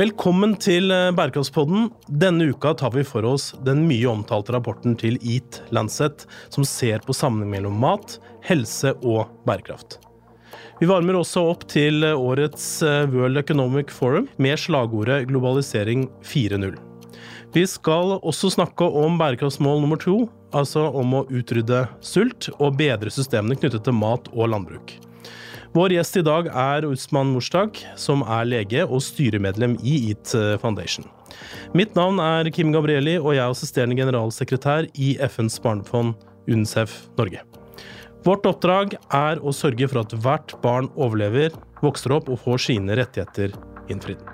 [0.00, 1.90] Velkommen til eh, Bærekraftspodden.
[2.22, 7.02] Denne uka tar vi for oss den mye omtalte rapporten til Eat Lancet, som ser
[7.04, 8.14] på sammenheng mellom mat,
[8.46, 9.98] helse og bærekraft.
[10.80, 16.80] Vi varmer også opp til årets eh, World Economic Forum med slagordet 'Globalisering 4.0'.
[17.52, 23.12] Vi skal også snakke om bærekraftsmål nummer to, altså om å utrydde sult og bedre
[23.12, 24.96] systemene knyttet til mat og landbruk.
[25.70, 31.06] Vår gjest i dag er Usman Mushtaq, som er lege og styremedlem i EAT Foundation.
[31.78, 36.18] Mitt navn er Kim Gabrielli, og jeg er assisterende generalsekretær i FNs barnefond
[36.50, 37.44] UNICEF Norge.
[38.26, 41.54] Vårt oppdrag er å sørge for at hvert barn overlever,
[41.86, 43.54] vokser opp og får sine rettigheter
[43.94, 44.26] innfridd.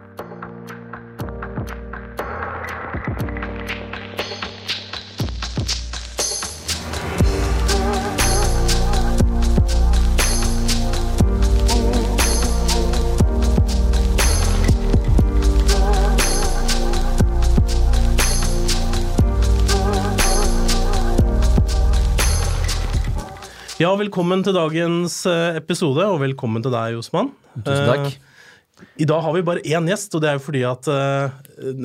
[23.76, 27.26] Ja, velkommen til dagens eh, episode, og velkommen til deg, Josman.
[27.58, 28.06] Tusen takk.
[28.06, 31.34] Eh, I dag har vi bare én gjest, og det er jo fordi at uh,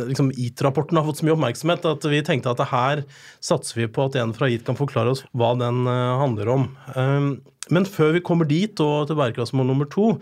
[0.08, 3.02] liksom EAT-rapporten har fått så mye oppmerksomhet at vi tenkte at her
[3.44, 5.84] satser vi på at en fra EAT kan forklare oss hva den
[6.22, 6.64] handler om.
[6.96, 7.28] Um,
[7.76, 10.14] men før vi kommer dit, og til bærekraftsmål nummer to,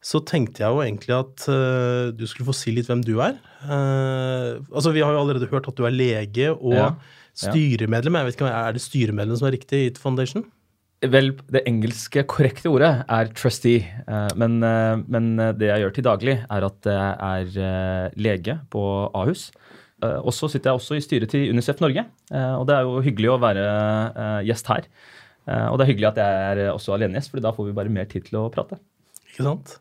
[0.00, 1.44] så tenkte jeg jo egentlig at
[2.16, 3.36] du skulle få si litt hvem du er.
[3.62, 6.88] altså, Vi har jo allerede hørt at du er lege og ja.
[7.38, 8.18] styremedlem.
[8.18, 10.48] Jeg vet ikke, Er det styremedlem som er riktig i EAT Foundation?
[11.02, 13.82] Vel, det engelske korrekte ordet er trustee.
[14.06, 18.58] Eh, men, eh, men, det jeg gjør til daglig, er at jeg er eh, lege
[18.70, 19.50] på Ahus.
[20.02, 22.02] Og så sitter jeg også i styret til Unicef Norge.
[22.34, 23.66] Og det er jo hyggelig å være
[24.42, 24.88] gjest her.
[25.70, 28.08] Og det er hyggelig at jeg er også alenegjest, for da får vi bare mer
[28.10, 28.80] tid til å prate.
[29.30, 29.76] Ikke sant?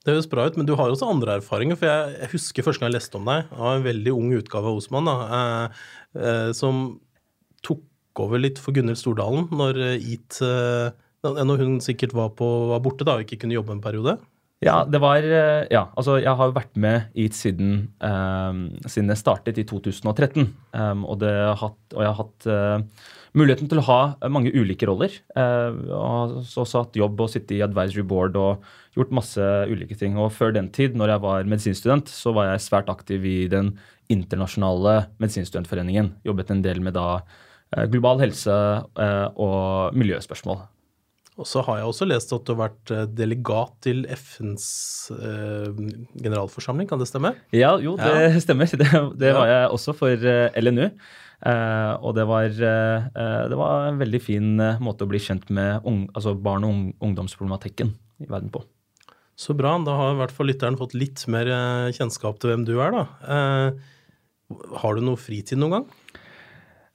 [0.00, 1.76] Det høres bra ut, men du har også andre erfaringer.
[1.80, 4.78] For jeg, husker første gang jeg leste om deg, av en veldig ung utgave av
[4.78, 5.16] Osman, da,
[6.14, 6.84] eh, som
[8.10, 10.90] tok over litt for Gunhild Stordalen når EAT eh,
[11.22, 14.18] Når hun sikkert var, på, var borte da og ikke kunne jobbe en periode?
[14.60, 19.08] Ja, det var eh, Ja, altså jeg har jo vært med EAT siden, um, siden
[19.08, 20.50] jeg startet i 2013.
[20.74, 25.14] Um, og, hatt, og, jeg har hatt uh, muligheten til å ha mange ulike roller.
[25.32, 28.66] Uh, og også hatt jobb og sittet i advisory board og
[28.98, 30.20] gjort masse ulike ting.
[30.20, 33.78] Og før den tid, når jeg var medisinstudent, så var jeg svært aktiv i den
[34.12, 36.18] internasjonale medisinstudentforeningen.
[36.26, 37.48] Jobbet en del med da Eh,
[37.90, 40.64] global helse eh, og miljøspørsmål.
[41.40, 44.66] Og så har jeg også lest at du har vært eh, delegat til FNs
[46.20, 47.32] generalforsamling, kan det stemme?
[47.54, 48.40] Ja, jo, det ja.
[48.44, 48.68] stemmer.
[48.70, 50.26] Det, det, var jeg også for
[50.60, 50.90] LNU.
[52.04, 54.50] og det var, det var, en veldig fin
[54.82, 58.66] måte å bli kjent med ung, altså barn- og ungdomsproblematikken i verden på.
[59.40, 59.78] Så bra.
[59.86, 61.48] Da har i hvert fall lytteren fått litt mer
[61.96, 63.72] kjennskap til hvem du er, da.
[64.82, 65.90] har du noe fritid noen gang?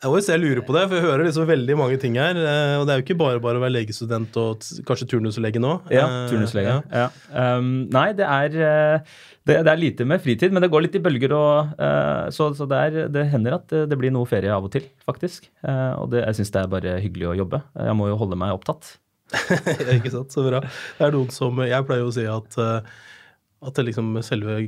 [0.06, 2.38] Jeg lurer på det, for jeg hører liksom veldig mange ting her.
[2.38, 5.72] Eh, og det er jo ikke bare bare å være legestudent og kanskje turnuslege nå.
[5.94, 6.76] Ja, eh, turnuslege.
[6.92, 7.06] Ja.
[7.06, 7.56] Ja.
[7.58, 9.16] Um, nei, det er, eh,
[9.48, 11.34] det, det, er lite med fritid, men det går litt i bølger.
[11.38, 14.74] Og, uh, så, så det, er, det, hender at det blir noe ferie av og
[14.76, 15.50] til, faktisk.
[15.66, 17.64] Uh, og jeg syns det er bare hyggelig å jobbe.
[17.90, 18.98] Jeg må jo holde meg opptatt.
[19.98, 20.62] ikke sant, så bra.
[21.00, 24.60] Det er noen som Jeg pleier å si at, at det liksom selve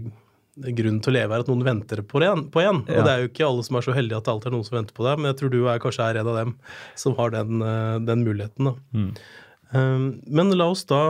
[0.58, 2.46] grunnen til å leve er at noen venter på en.
[2.54, 2.84] På en.
[2.88, 3.00] Ja.
[3.00, 4.68] Og det er jo ikke alle som er så heldige at det alltid er noen
[4.68, 6.54] som venter på deg, men jeg tror du er kanskje er en av dem
[7.00, 8.74] som har den, eh, den muligheten.
[8.96, 9.10] Mm.
[9.68, 11.02] Um, men la oss da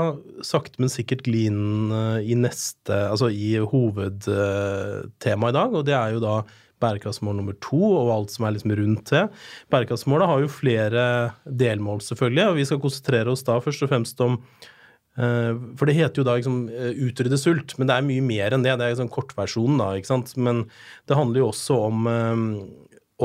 [0.45, 5.93] sakte, men sikkert gli inn uh, i neste, altså i hovedtemaet i dag, og det
[5.93, 6.39] er jo da
[6.81, 9.27] bærekraftsmål nummer to og alt som er liksom rundt det.
[9.73, 11.03] Bærekraftsmålet har jo flere
[11.45, 14.75] delmål, selvfølgelig, og vi skal konsentrere oss da først og fremst om Eh,
[15.17, 18.65] for det heter jo da liksom, eh, utrydde sult, men det er mye mer enn
[18.65, 18.75] det.
[18.77, 19.87] Det er liksom kortversjonen, da.
[19.97, 20.35] ikke sant?
[20.37, 20.67] Men
[21.09, 22.43] det handler jo også om, eh,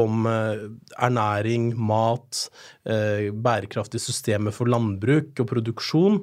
[0.01, 2.47] om ernæring, mat,
[2.89, 6.17] bærekraftige systemer for landbruk og produksjon.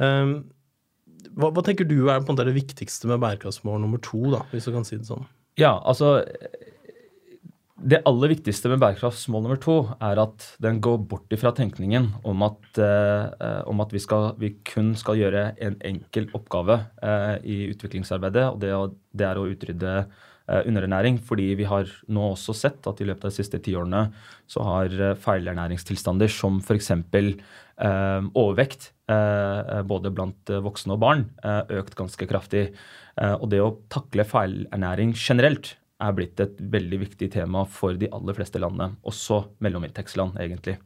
[0.00, 4.42] Hva, hva tenker du er på en måte det viktigste med bærekraftsmål nummer to, da,
[4.50, 5.22] hvis du kan si det sånn?
[5.54, 6.16] Ja, altså
[7.76, 12.44] det aller viktigste med bærekraftsmål nummer to er at den går bort ifra tenkningen om
[12.46, 17.58] at, eh, om at vi, skal, vi, kun skal gjøre en enkel oppgave eh, i
[17.74, 18.72] utviklingsarbeidet, og det,
[19.12, 21.20] det, er å utrydde eh, underernæring.
[21.20, 24.06] Fordi vi har nå også sett at i løpet av de siste tiårene
[24.48, 26.94] så har eh, feilernæringstilstander som f.eks.
[26.96, 32.70] Eh, overvekt, eh, både blant voksne og barn, økt ganske kraftig.
[33.16, 38.36] og det å takle feilernæring generelt er blitt et veldig viktig tema for de aller
[38.36, 40.76] fleste landene, også mellominntektsland, egentlig.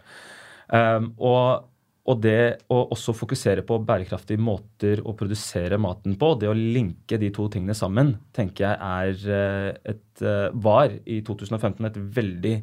[0.70, 1.66] Um, og,
[2.06, 7.18] og det å også fokusere på bærekraftige måter å produsere maten på, det å linke
[7.20, 10.24] de to tingene sammen, tenker jeg er et,
[10.54, 12.56] var i 2015 et veldig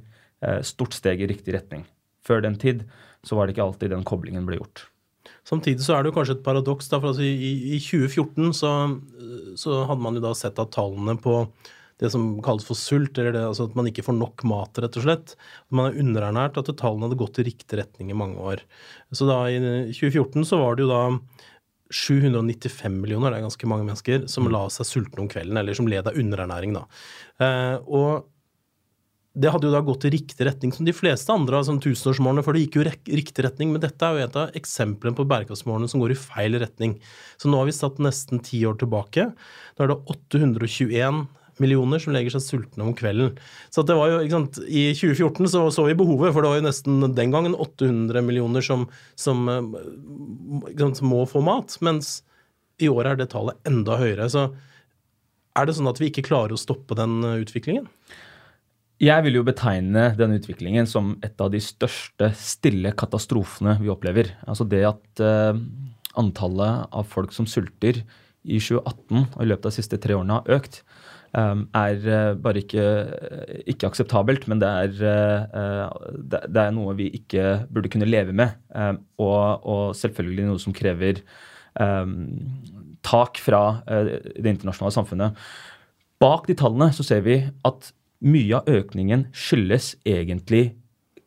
[0.67, 1.83] stort steg i riktig retning.
[2.27, 2.85] Før den tid
[3.25, 4.87] så var det ikke alltid den koblingen ble gjort.
[5.47, 6.89] Samtidig så er det jo kanskje et paradoks.
[6.89, 8.71] for altså i, i, 2014 så,
[9.55, 11.45] så, hadde man jo da sett at tallene på
[12.01, 14.99] det som kalles for sult, eller det, altså at man ikke får nok mat, rett
[14.99, 15.33] og slett.
[15.65, 18.63] At man er underernært, at tallene hadde gått i riktig retning i mange år.
[19.15, 19.57] Så da i
[19.89, 21.03] 2014 så var det jo da
[21.93, 24.53] 795 millioner, det er ganske mange mennesker, som mm.
[24.53, 26.83] la seg sultne om kvelden, eller som led av underernæring, da.
[27.41, 28.27] Eh, og
[29.37, 32.43] det hadde jo da gått i riktig retning som de fleste andre av sånn tusenårsmålene,
[32.45, 33.69] for det gikk jo i riktig retning.
[33.73, 36.95] Men dette er jo et av eksemplene på bærekraftsmålene som går i feil retning.
[37.37, 39.27] Så nå har vi satt nesten ti år tilbake.
[39.77, 41.27] Da er det 821
[41.63, 43.33] millioner som legger seg sultne om kvelden.
[43.73, 46.61] Så det var jo, ikke sant, I 2014 så, så vi behovet, for det var
[46.61, 48.87] jo nesten den gangen 800 millioner som,
[49.19, 49.45] som
[50.77, 51.77] sant, må få mat.
[51.85, 52.21] Mens
[52.81, 54.29] i år er det tallet enda høyere.
[54.31, 54.49] Så
[55.57, 57.89] er det sånn at vi ikke klarer å stoppe den utviklingen?
[58.97, 64.31] Jeg vil jo betegne denne utviklingen som et av de største stille katastrofene vi opplever.
[64.49, 65.53] Altså det at uh,
[66.17, 68.01] antallet av folk som sulter
[68.47, 70.81] i 2018 og i løpet av de siste tre årene har økt,
[71.35, 72.85] er uh, bare ikke,
[73.65, 74.47] ikke, akseptabelt.
[74.47, 78.55] Men det er, uh, det, er, noe vi ikke burde kunne leve med.
[78.71, 81.21] Um, og, og, selvfølgelig noe som krever
[81.79, 82.17] um,
[83.05, 85.47] tak fra det internasjonale samfunnet.
[86.19, 87.37] Bak de tallene så ser vi
[87.67, 87.91] at
[88.25, 90.71] mye av økningen skyldes egentlig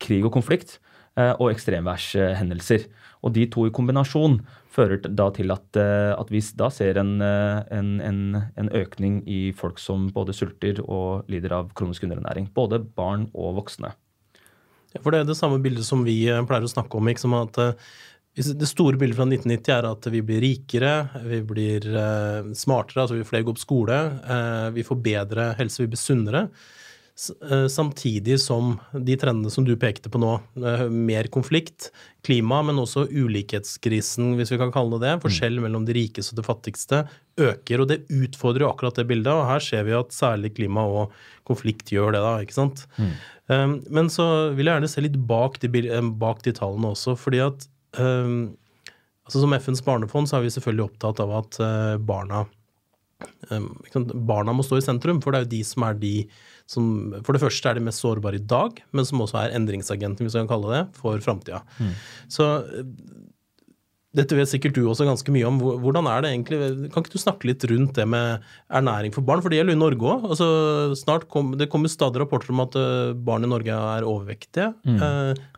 [0.02, 0.79] krig og konflikt
[1.19, 2.88] eh, og ekstremværshendelser.
[3.20, 4.38] Og de to i kombinasjon
[4.70, 8.20] fører da til at, eh, at vi da ser en, eh, en, en,
[8.56, 12.49] en, økning i folk som både sulter og lider av kronisk underernæring.
[12.55, 13.93] Både barn og voksne.
[14.94, 17.08] Ja, for Det er det samme bildet som vi pleier å snakke om.
[17.08, 17.58] ikke som at
[18.34, 20.94] det store bildet fra 1990 er at vi blir rikere,
[21.26, 21.87] vi blir
[22.55, 23.99] smartere, altså vi flere gå på skole,
[24.75, 26.49] vi får bedre helse, vi blir sunnere.
[27.28, 31.90] Eh, samtidig som de trendene som du pekte på nå, eh, mer konflikt,
[32.25, 35.67] klima, men også ulikhetskrisen, hvis vi kan kalle det det, forskjell mm.
[35.67, 37.02] mellom de rikeste og de fattigste,
[37.40, 37.82] øker.
[37.82, 41.12] Og det utfordrer jo akkurat det bildet, og her ser vi at særlig klima og
[41.49, 42.87] konflikt gjør det, da, ikke sant.
[42.96, 43.12] Mm.
[43.50, 44.25] Um, men så
[44.55, 45.69] vil jeg gjerne se litt bak de,
[46.23, 47.66] bak de tallene også, fordi at
[47.99, 48.55] um,
[49.26, 51.58] altså Som FNs barnefond så er vi selvfølgelig opptatt av at
[52.06, 52.44] barna
[53.50, 53.69] um,
[54.26, 56.14] Barna må stå i sentrum, for det er jo de som er de
[56.70, 56.87] som
[57.26, 60.37] for det første er de mest sårbare i dag, men som også er endringsagenten, hvis
[60.37, 61.64] vi kan kalle det, for framtida.
[61.81, 61.93] Mm.
[62.31, 62.84] Så eh,
[64.20, 65.58] dette vet sikkert du også ganske mye om.
[65.82, 69.43] Hvordan er det egentlig Kan ikke du snakke litt rundt det med ernæring for barn?
[69.43, 70.26] For det gjelder jo Norge òg.
[70.34, 74.70] Altså, kom, det kommer stadig rapporter om at eh, barn i Norge er overvektige.
[74.87, 74.99] Mm.
[74.99, 75.49] Eh,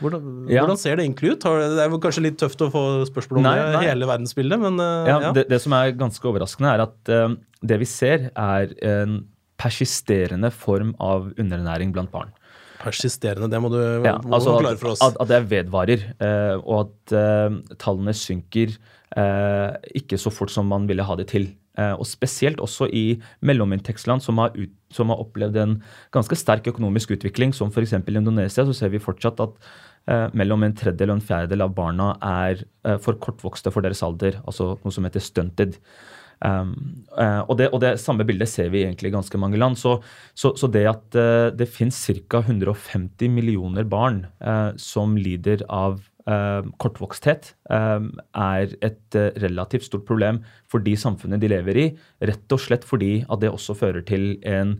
[0.00, 0.62] hvordan, ja.
[0.62, 1.44] hvordan, ser det egentlig ut?
[1.44, 3.82] Det er kanskje litt tøft å få spørsmål om nei, nei.
[3.84, 5.32] hele verdensbildet, men ja, ja.
[5.36, 9.18] Det, det, som er ganske overraskende, er at uh, det vi ser, er en
[9.60, 12.32] persisterende form av underernæring blant barn.
[12.80, 15.02] Persisterende, det må du ja, altså klare for oss.
[15.04, 20.70] At, at det vedvarer, eh, og at eh, tallene synker eh, ikke så fort som
[20.70, 21.50] man ville ha det til.
[21.78, 23.04] Eh, og spesielt også i
[23.46, 25.76] mellominntektsland som har, ut, som har opplevd en
[26.14, 27.94] ganske sterk økonomisk utvikling, som f.eks.
[28.00, 29.70] Indonesia, så ser vi fortsatt at
[30.10, 34.02] eh, mellom en tredjedel og en fjerdedel av barna er eh, for kortvokste for deres
[34.06, 35.78] alder, altså noe som heter stunted.
[36.40, 39.76] Um, og, det, og, det, samme bildet ser vi egentlig i ganske mange land.
[39.80, 39.98] Så,
[40.34, 41.98] så, så det at uh, det finnes
[42.30, 42.40] ca.
[42.40, 46.00] 150 millioner barn uh, som lider av
[46.78, 50.36] kortvoksthet, um, er et relativt stort problem
[50.70, 51.86] for de samfunnet de lever i.
[52.28, 54.76] Rett og slett fordi at det også fører til en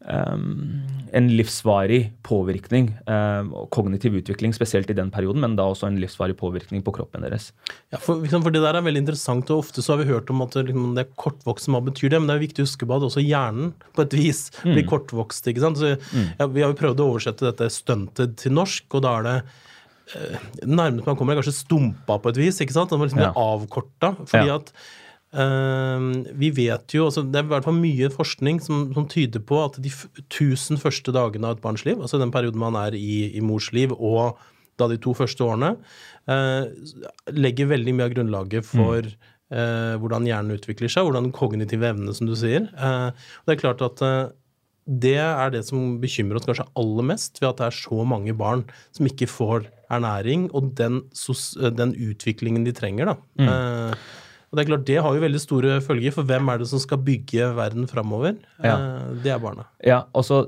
[0.00, 0.80] Um,
[1.12, 6.38] en livsvarig påvirkning, um, kognitiv utvikling spesielt i den perioden, men da også en livsvarig
[6.40, 7.50] påvirkning på kroppen deres.
[7.92, 10.30] Ja, for, liksom, for, Det der er veldig interessant, og ofte så har vi hørt
[10.32, 12.20] om at liksom, det er kortvokst, hva betyr det?
[12.22, 14.72] Men det er viktig å huske på at også hjernen på et vis mm.
[14.72, 15.50] blir kortvokst.
[15.52, 15.82] ikke sant?
[15.82, 16.30] Så, mm.
[16.40, 19.36] ja, vi har jo prøvd å oversette dette stunted til norsk, og da er det
[20.16, 22.64] eh, nærmest man kommer er kanskje stumpa på et vis.
[22.64, 22.96] ikke sant?
[22.96, 23.36] Må liksom blir ja.
[23.36, 24.14] avkorta.
[24.24, 24.56] fordi ja.
[24.62, 24.72] at
[25.30, 29.60] vi vet jo, altså Det er i hvert fall mye forskning som, som tyder på
[29.62, 29.92] at de
[30.32, 33.68] tusen første dagene av et barns liv, altså den perioden man er i, i mors
[33.76, 34.40] liv, og
[34.80, 35.76] da de to første årene,
[36.26, 36.66] uh,
[37.30, 39.30] legger veldig mye av grunnlaget for mm.
[39.54, 42.66] uh, hvordan hjernen utvikler seg, hvordan den kognitive evne, som du sier.
[42.74, 44.02] og det er klart at
[44.90, 48.34] det er det som bekymrer oss kanskje aller mest, ved at det er så mange
[48.34, 48.64] barn
[48.96, 51.04] som ikke får ernæring, og den,
[51.78, 53.12] den utviklingen de trenger.
[53.12, 53.16] da.
[53.38, 53.94] Mm.
[54.50, 56.80] Og det er klart, det har jo veldig store følger, for hvem er det som
[56.82, 58.32] skal bygge verden framover?
[58.64, 58.72] Ja.
[58.74, 59.66] Eh, Det er barna.
[59.86, 60.40] Ja, og så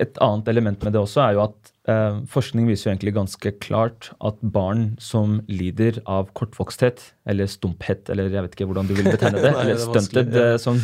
[0.00, 3.52] Et annet element med det også er jo at eh, forskning viser jo egentlig ganske
[3.64, 8.94] klart at barn som lider av kortvoksthet, eller stumphet, eller jeg vet ikke hvordan du
[9.00, 10.46] vil betegne det, Nei, eller er stunted, ja.
[10.52, 10.76] eh, som,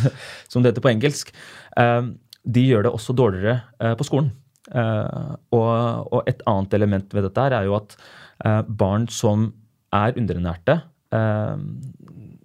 [0.49, 1.35] som det heter på engelsk,
[1.76, 2.02] eh,
[2.49, 4.33] de gjør det også dårligere eh, på skolen.
[4.73, 7.99] Eh, og, og et annet element ved dette er jo at
[8.45, 9.50] eh, barn som
[9.93, 10.81] er underernærte,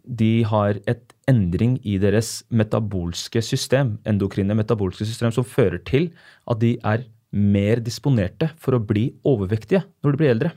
[0.03, 6.09] de har et endring i deres metabolske system, endokrine metabolske system, som fører til
[6.49, 10.51] at de er mer disponerte for å bli overvektige når de blir eldre.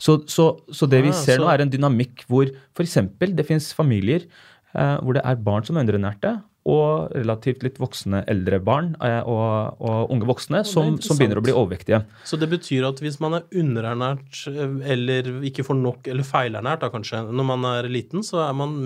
[0.00, 2.98] Så, så, så det vi ja, ser nå, er en dynamikk hvor f.eks.
[3.22, 8.22] det finnes familier eh, hvor det er barn som er underernærte, og relativt litt voksne
[8.32, 11.98] eldre barn eh, og, og unge voksne som, som begynner å bli overvektige.
[12.24, 16.80] Så det betyr at hvis man er underernært eh, eller ikke får nok, eller feilernært
[16.86, 18.78] da kanskje, når man er liten, så er man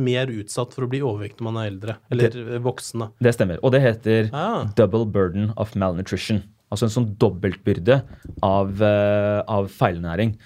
[0.00, 3.04] mer utsatt for å bli overvektig når man er eldre, eller det, voksen.
[3.04, 3.10] da.
[3.28, 3.60] Det stemmer.
[3.62, 4.64] Og det heter Ah.
[4.76, 6.42] double burden of malnutrition.
[6.72, 7.98] Altså en sånn dobbeltbyrde
[8.42, 10.38] av, eh, av feilnæring.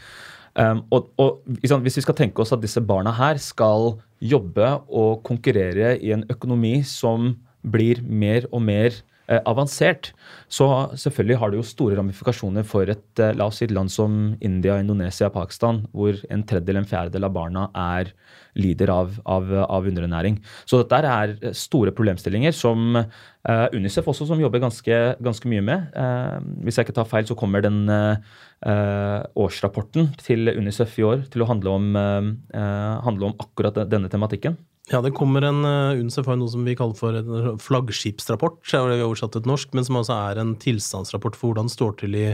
[0.56, 4.70] Um, og, og sant, Hvis vi skal tenke oss at disse barna her skal jobbe
[4.88, 8.96] og konkurrere i en økonomi som blir mer og mer
[9.26, 10.12] avansert,
[10.48, 13.90] så selvfølgelig har det jo store ramifikasjoner for et eh, la oss si et land
[13.90, 18.12] som India, Indonesia, Pakistan, hvor en tredjedel, en fjerdedel av barna er
[18.56, 20.38] lider av, av, av underernæring.
[20.64, 25.64] Så dette er eh, store problemstillinger som uh, Unicef også som jobber ganske, ganske mye
[25.64, 25.90] med.
[25.96, 28.22] Uh, hvis jeg ikke tar feil, så kommer den eh,
[28.64, 33.82] eh, årsrapporten til Unicef i år til å handle om, eh, eh, handle om akkurat
[33.90, 34.56] denne tematikken.
[34.92, 38.92] Ja, det kommer en uh, UNICEF har noe som vi kaller for en flaggskipsrapport, er
[38.92, 42.14] det oversatt til norsk, men som altså er en tilstandsrapport for hvordan det står til
[42.14, 42.28] i,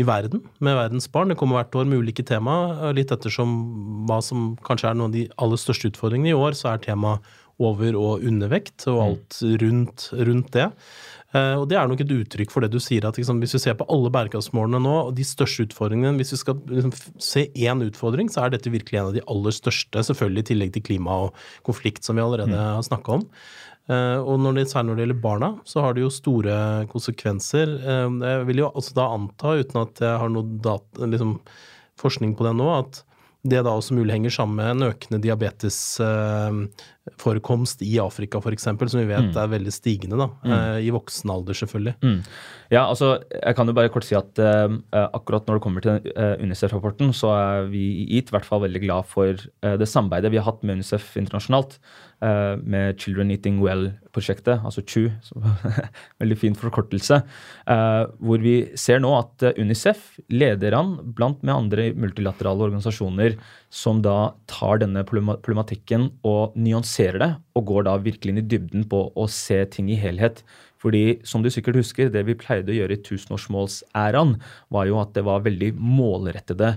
[0.00, 1.28] i verden med verdens barn.
[1.28, 3.52] Det kommer hvert år med ulike tema, eh, litt ettersom
[4.08, 6.32] hva som kanskje er noen av de aller største utfordringene.
[6.32, 10.70] I år så er temaet over- og undervekt og alt rundt, rundt det.
[11.30, 13.62] Eh, og det er nok et uttrykk for det du sier, at liksom, hvis vi
[13.62, 17.84] ser på alle bærekraftsmålene nå, og de største utfordringene Hvis vi skal liksom, se én
[17.86, 21.18] utfordring, så er dette virkelig en av de aller største, selvfølgelig i tillegg til klima
[21.26, 23.26] og konflikt, som vi allerede har snakka om.
[23.90, 26.56] Eh, og når det, særlig når det gjelder barna, så har det jo store
[26.90, 27.76] konsekvenser.
[27.78, 31.38] Eh, jeg vil jo også da anta, uten at jeg har noe data, liksom,
[32.00, 33.04] forskning på det nå, at
[33.40, 39.06] det da også mulig henger sammen med en økende diabetesforekomst i Afrika f.eks., som vi
[39.08, 40.54] vet er veldig stigende da, mm.
[40.84, 41.94] i voksen alder, selvfølgelig.
[42.04, 42.20] Mm.
[42.70, 45.94] Ja, altså, Jeg kan jo bare kort si at uh, akkurat når det kommer til
[46.12, 49.88] uh, Unicef-rapporten, så er vi i IT i hvert fall veldig glad for uh, det
[49.88, 51.72] samarbeidet vi har hatt med Unicef internasjonalt.
[52.24, 55.08] Eh, med Children Eating Well-prosjektet, altså CHU,
[56.22, 57.22] veldig fin forkortelse.
[57.66, 63.38] eh, hvor vi ser nå at eh, Unicef leder an blant med andre multilaterale organisasjoner
[63.70, 68.88] som da tar denne problematikken og nyanserer det, og går da virkelig inn i dybden
[68.90, 70.44] på å se ting i helhet.
[70.80, 74.36] Fordi, som du sikkert husker, det vi pleide å gjøre i tusenårsmålsæraen,
[74.72, 76.70] var jo at det var veldig målrettede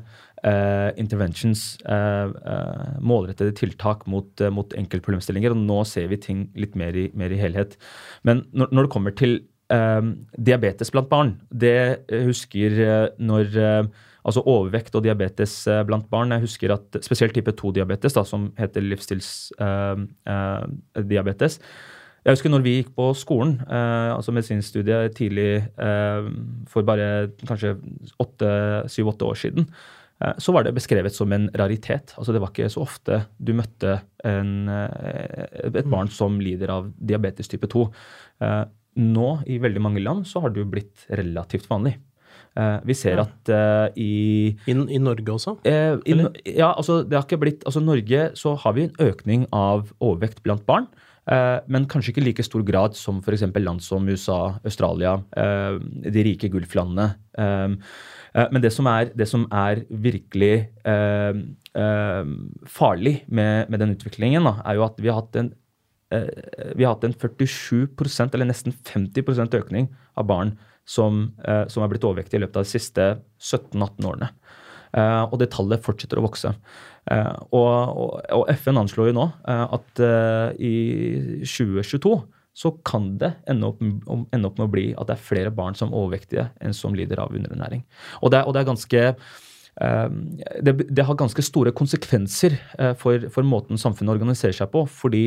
[0.43, 5.51] eh, interventions, eh, eh, målrettede tiltak mot, eh, mot enkeltproblemstillinger.
[5.55, 7.77] Og nå ser vi ting litt mer i, mer i helhet.
[8.27, 9.39] Men når, når det kommer til
[9.72, 10.03] eh,
[10.38, 12.72] diabetes blant barn, det eh, husker
[13.19, 13.45] når
[14.24, 16.31] Altså overvekt og diabetes blant barn.
[16.31, 21.60] Jeg husker at spesielt type 2-diabetes, som heter livsstilsdiabetes.
[22.24, 26.30] Jeg husker når vi gikk på skolen, eh, altså medisinstudiet tidlig eh,
[26.72, 27.74] for bare kanskje
[28.88, 29.65] syv-åtte år siden,
[30.24, 32.13] eh, så var det beskrevet som en raritet.
[32.18, 36.88] Altså Det var ikke så ofte du møtte en, eh, et barn som lider av
[36.96, 37.89] diabetes type 2.
[38.42, 38.63] Eh,
[39.03, 41.98] nå, i veldig mange land, så har det jo blitt relativt vanlig.
[42.56, 43.22] Eh, vi ser Ja.
[43.27, 45.58] at eh, i I, I Norge også?
[45.65, 49.48] Eh, i, ja, altså det har ikke blitt, altså Norge så har vi en økning
[49.51, 50.88] av overvekt blant barn.
[51.24, 53.46] Eh, men kanskje ikke i like stor grad som f.eks.
[53.56, 55.80] land som USA, Australia, eh,
[56.12, 57.13] de rike Gulflandene.
[57.39, 57.75] Eh,
[58.51, 60.68] men det som er, det som er virkelig
[62.74, 65.53] farlig med, med den utviklingen, er jo at vi har hatt en
[66.13, 69.88] vi har hatt en 47% eller nesten 50% økning
[70.18, 70.51] av barn
[70.86, 73.08] som, som er blitt overvektige i løpet av de siste
[73.42, 74.30] 17-18 årene.
[75.34, 76.53] Og det tallet fortsetter å vokse.
[77.12, 80.75] Eh, og, og, FN anslår jo nå eh, at eh, i
[81.43, 82.13] 2022
[82.55, 85.75] så kan det ende opp, ende opp med å bli at det er flere barn
[85.75, 87.81] som er overvektige enn som lider av underernæring.
[88.22, 89.07] Og det, og det er ganske
[90.62, 92.53] det, det har ganske store konsekvenser
[93.01, 94.83] for, for måten samfunnet organiserer seg på.
[94.86, 95.24] Fordi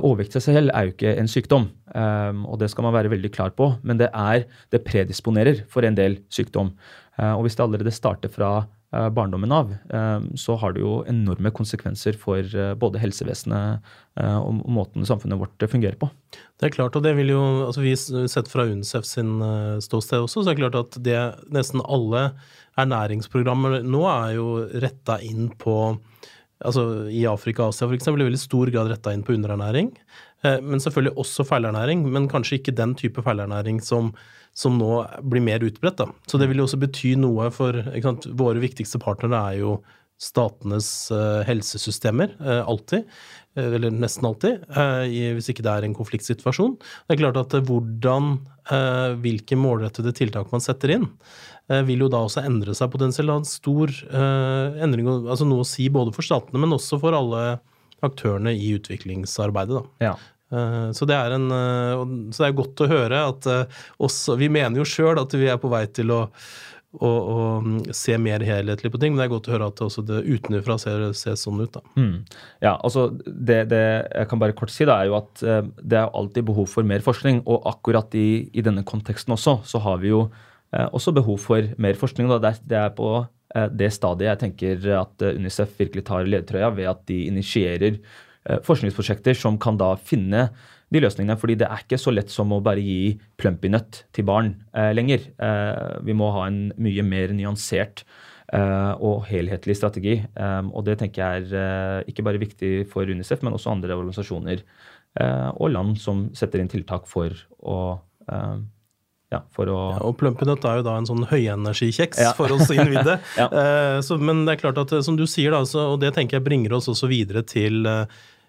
[0.00, 3.54] overvekt seg selv er jo ikke en sykdom, og det skal man være veldig klar
[3.54, 3.68] på.
[3.86, 6.74] Men det, er, det predisponerer for en del sykdom.
[7.30, 8.50] Og hvis det allerede starter fra
[8.90, 15.04] barndommen av, eh, så har det jo enorme konsekvenser for eh, både helsevesenet og måten
[15.04, 16.06] samfunnet vårt fungerer på.
[16.56, 17.90] Det er klart, og det vil jo altså Vi
[18.32, 19.42] sett fra UNICEF sin
[19.84, 21.18] ståsted også, så er det klart at det
[21.52, 22.30] nesten alle
[22.80, 24.46] ernæringsprogrammer nå er jo
[24.80, 25.98] retta inn på
[26.64, 28.08] altså I Afrika og Asia f.eks.
[28.08, 29.92] i veldig stor grad retta inn på underernæring.
[30.40, 34.14] Men selvfølgelig også feilernæring, men kanskje ikke den type feilernæring som
[34.56, 36.00] som nå blir mer utbredt.
[36.00, 36.08] Da.
[36.30, 39.76] Så det vil jo også bety noe for sant, Våre viktigste partnere er jo
[40.16, 43.04] statenes uh, helsesystemer, uh, alltid.
[43.56, 44.64] Uh, eller nesten alltid,
[45.36, 46.78] hvis ikke det er en konfliktsituasjon.
[46.80, 48.34] Det er klart at hvordan,
[49.22, 51.06] hvilke målrettede tiltak man setter inn,
[51.88, 53.32] vil jo da også endre seg potensielt.
[53.32, 53.92] En stor
[54.84, 57.44] endring, altså noe å si både for statene, men også for alle
[58.04, 59.78] aktørene i utviklingsarbeidet.
[59.78, 60.10] Da.
[60.10, 60.14] Ja.
[60.52, 64.36] Eh, så det, er en, eh, så det er godt å høre at eh, også
[64.38, 66.20] Vi mener jo sjøl at vi er på vei til å,
[67.00, 69.82] å, å, mm, se mer helhetlig på ting, men det er godt å høre at
[69.88, 71.74] også det utenfra ser, ser sånn ut.
[71.74, 71.82] da.
[71.98, 72.16] Mm.
[72.62, 75.42] Ja, altså det, det, jeg kan bare kort si, da, er jo at
[75.82, 77.42] det er alltid behov for mer forskning.
[77.44, 80.28] Og akkurat i, i denne konteksten også, så har vi jo
[80.76, 82.30] også behov for mer forskning.
[82.30, 82.54] Da.
[82.62, 83.10] Det, er på
[83.76, 88.00] det stadiet jeg tenker at Unicef virkelig tar ledertrøya ved at de initierer
[88.66, 90.48] forskningsprosjekter som kan da finne
[90.92, 91.38] de løsningene.
[91.38, 95.28] fordi det er ikke så lett som å bare gi plumpinøtt til barn eh, lenger.
[95.42, 98.04] Eh, vi må ha en mye mer nyansert
[98.52, 100.20] eh, og helhetlig strategi.
[100.22, 103.98] Eh, og det tenker jeg er eh, ikke bare viktig for UNICEF, men også andre
[103.98, 104.66] organisasjoner
[105.16, 107.32] og land som setter inn tiltak for
[107.64, 107.76] å
[109.32, 112.34] ja, for å ja, Og plumpenøtt er jo da en sånn høyenergikjeks ja.
[112.36, 113.14] for oss innvidde.
[113.40, 113.46] ja.
[114.20, 116.76] men det er klart at som du sier, da, så, og det tenker jeg bringer
[116.76, 117.88] oss også videre til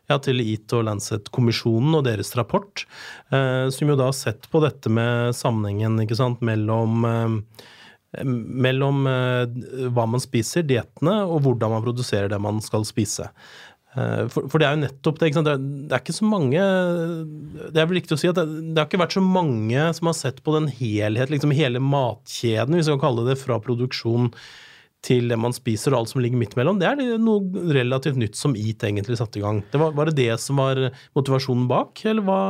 [0.07, 2.85] ja, til EAT og Lancet-kommisjonen og deres rapport,
[3.31, 7.63] eh, som jo da har sett på dette med sammenhengen ikke sant, mellom eh,
[8.23, 13.29] mellom eh, hva man spiser, diettene, og hvordan man produserer det man skal spise.
[13.97, 15.29] For, for, det er jo nettopp det.
[15.29, 15.47] Ikke sant?
[15.47, 16.65] Det, er, det er ikke så mange
[17.71, 20.09] Det er vel riktig å si at det, det, har ikke vært så mange som
[20.11, 24.29] har sett på den helhet, liksom hele matkjeden, hvis vi kan kalle det, fra produksjon
[25.05, 28.37] til det man spiser og alt som ligger midt mellom, det er noe relativt nytt
[28.39, 29.61] som EAT egentlig satte i gang.
[29.71, 32.41] Det var, var, det det som var motivasjonen bak, eller hva?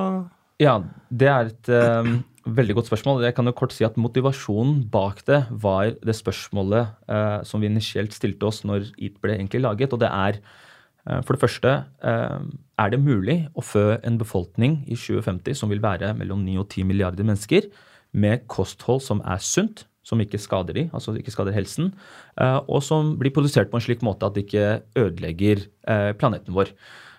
[0.64, 0.80] Ja,
[1.14, 2.22] det er et um,
[2.58, 3.26] veldig godt spørsmål.
[3.28, 7.70] Jeg kan jo kort si at Motivasjonen bak det var det spørsmålet uh, som vi
[7.70, 9.94] initielt stilte oss når EAT ble egentlig laget.
[9.94, 12.40] Og det er uh, for det første uh,
[12.82, 16.68] er det mulig å fø en befolkning i 2050 som vil være mellom 9 og
[16.72, 17.70] 10 milliarder mennesker,
[18.18, 21.92] med kosthold som er sunt, som ikke skader de, altså ikke skader helsen,
[22.40, 24.68] eh, og som blir produsert på en slik måte at det ikke
[25.00, 26.72] ødelegger eh, planeten vår.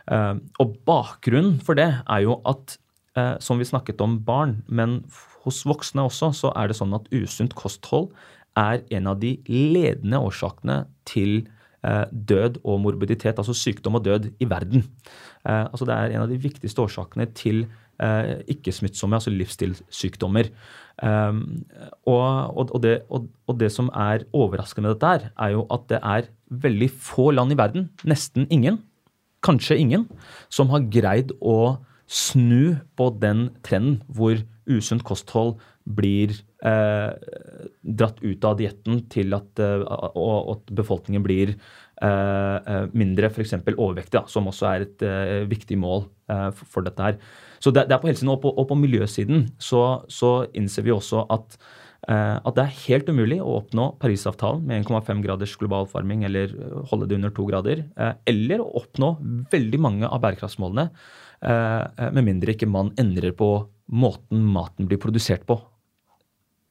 [0.08, 2.78] Eh, og bakgrunnen for det er jo at,
[3.42, 5.00] som vi snakket om barn, men
[5.42, 8.12] hos voksne også, så er det sånn at usunt kosthold
[8.54, 11.48] er en av de ledende årsakene til
[11.82, 14.84] død og morbiditet, altså sykdom og død, i verden.
[15.42, 17.64] Altså det er en av de viktigste årsakene til
[17.98, 20.52] ikke-smittsomme, altså livsstilssykdommer.
[21.02, 21.64] Um,
[22.06, 26.00] og, og, det, og, det, som er overraskende med dette, her, er jo at det
[26.02, 28.80] er veldig få land i verden, nesten ingen,
[29.46, 30.08] kanskje ingen,
[30.50, 35.58] som har greid å snu på den trenden hvor usunt kosthold
[35.88, 36.34] blir
[36.66, 37.10] eh,
[37.82, 43.54] dratt ut av dietten til at, eh, og, at befolkningen blir eh, eh mindre f.eks.
[43.76, 47.20] overvektig, som også er et eh, viktig mål eh, for, for, dette her.
[47.62, 50.94] Så det, det er på helsiden og på, og på miljøsiden så, så, innser vi
[50.94, 51.56] også at,
[52.08, 56.54] eh, at det er helt umulig å oppnå Parisavtalen med 1,5 graders global oppvarming eller
[56.90, 59.14] holde det under to grader, eh, eller å oppnå
[59.52, 60.88] veldig mange av bærekraftsmålene,
[61.42, 63.52] eh, med mindre ikke man endrer på
[63.88, 65.58] måten maten blir produsert på.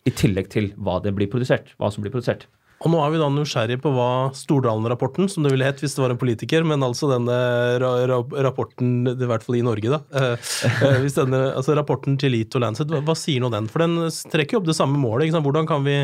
[0.08, 2.47] I tillegg til hva blir produsert, hva som blir produsert.
[2.86, 6.04] Og nå er vi da nysgjerrige på hva Stordalen-rapporten, som det ville hett hvis det
[6.04, 7.38] var en politiker, men altså denne
[7.82, 10.02] ra ra rapporten, i hvert fall i Norge, da.
[10.13, 10.52] Eh,
[10.86, 13.70] eh, denne, altså Rapporten til Elite og Lancet, hva, hva, sier nå den?
[13.72, 15.34] For den trekker jo opp det samme målet.
[15.34, 16.04] Hvordan kan vi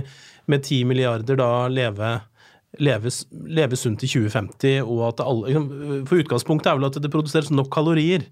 [0.50, 2.18] med 10 milliarder da leve
[2.82, 3.12] leve,
[3.54, 5.62] leve, sunt i 2050, og at alle
[6.10, 8.26] For utgangspunktet er vel at det produseres nok kalorier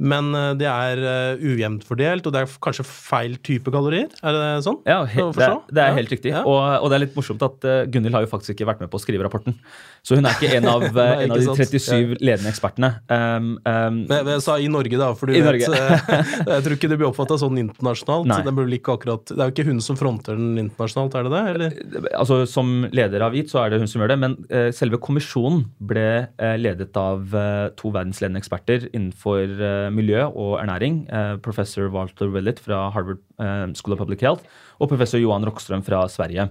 [0.00, 4.10] men eh, det er uh, ujevnt fordelt, og det er kanskje feil type kalorier?
[4.24, 4.80] Er det sånn?
[4.88, 6.32] Ja, he, det, er, det, er, helt riktig.
[6.34, 6.42] Ja.
[6.48, 8.90] Og, og, det er litt morsomt at uh, Gunhild har jo faktisk ikke vært med
[8.92, 9.58] på å skrive rapporten.
[10.02, 12.18] Så hun er ikke en av, Nei, en av de 37 ja.
[12.18, 12.90] ledende ekspertene.
[13.06, 15.68] Um, um, men, jeg sa i Norge, da, for du vet.
[16.52, 18.32] Jeg tror ikke det blir oppfatta sånn internasjonalt.
[18.32, 21.32] Så Det, ikke akkurat, det er jo ikke hun som fronter den internasjonalt, er det
[21.32, 21.42] det?
[21.52, 22.10] Eller?
[22.18, 24.98] Altså, Som leder av IT, så er det hun som gjør det, men uh, selve
[25.02, 27.22] kommisjonen ble uh, ledet av
[27.78, 31.04] to verdensledende eksperter innenfor miljø og ernæring.
[31.42, 33.20] professor Walter Willett fra Harvard
[33.76, 34.44] School of Public Health
[34.80, 36.48] og professor Johan Rockstrøm fra Sverige.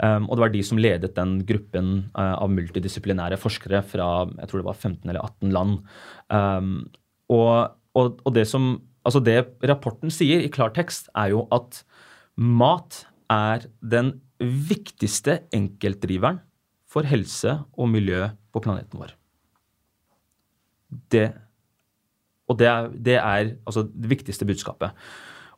[0.00, 4.06] Um, og det var de som ledet den gruppen av multidisiplinære forskere fra
[4.38, 5.74] jeg tror det var 15 eller 18 land.
[7.30, 7.52] Og,
[7.94, 11.82] og, og det som Altså det rapporten sier i klartekst, er jo at
[12.36, 16.40] mat er den viktigste enkeltdriveren
[16.90, 19.14] for helse og miljø på planeten vår.
[21.12, 21.30] Det,
[22.50, 24.96] og det er, det er altså det viktigste budskapet.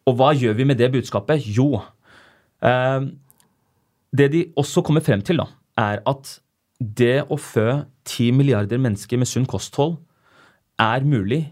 [0.07, 1.46] Og hva gjør vi med det budskapet?
[1.57, 1.81] Jo,
[2.61, 3.09] eh,
[4.12, 5.48] det de også kommer frem til, da,
[5.81, 6.37] er at
[6.83, 9.96] det å fø 10 milliarder mennesker med sunn kosthold
[10.83, 11.44] er mulig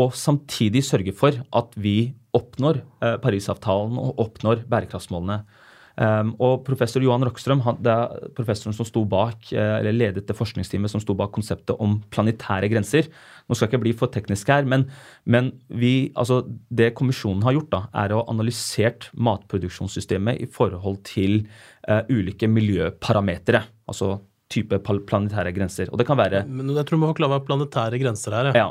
[0.00, 5.44] og samtidig sørge for at vi oppnår eh, Parisavtalen og oppnår bærekraftsmålene.
[5.94, 10.26] Um, og Professor Johan Rockstrøm han, det er professoren som sto bak, eh, eller ledet
[10.26, 13.06] det forskningsteamet som sto bak konseptet om planetære grenser.
[13.46, 14.88] Nå skal jeg ikke bli for teknisk her, men,
[15.30, 16.40] men vi, altså
[16.74, 21.44] det kommisjonen har gjort, da, er å analysert matproduksjonssystemet i forhold til
[21.86, 23.62] uh, ulike miljøparametere.
[23.86, 24.16] Altså
[24.54, 25.90] type planetære grenser.
[25.90, 28.50] Og det kan være Men Jeg tror du må forklare meg planetære grenser her.
[28.56, 28.66] Ja.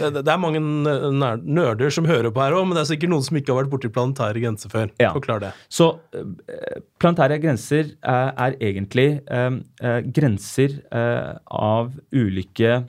[0.00, 0.22] ja det...
[0.26, 3.38] det er mange nerder som hører på her òg, men det er sikkert noen som
[3.40, 4.92] ikke har vært borti planetære grenser før.
[5.02, 5.12] Ja.
[5.16, 5.52] Forklar det.
[5.72, 12.82] Så eh, planetære grenser er, er egentlig uh, uh, grenser eh, av ulike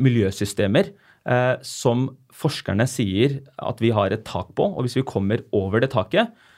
[0.00, 0.92] miljøsystemer
[1.66, 5.90] som forskerne sier at vi har et tak på, og hvis vi kommer over det
[5.92, 6.53] taket, Eh,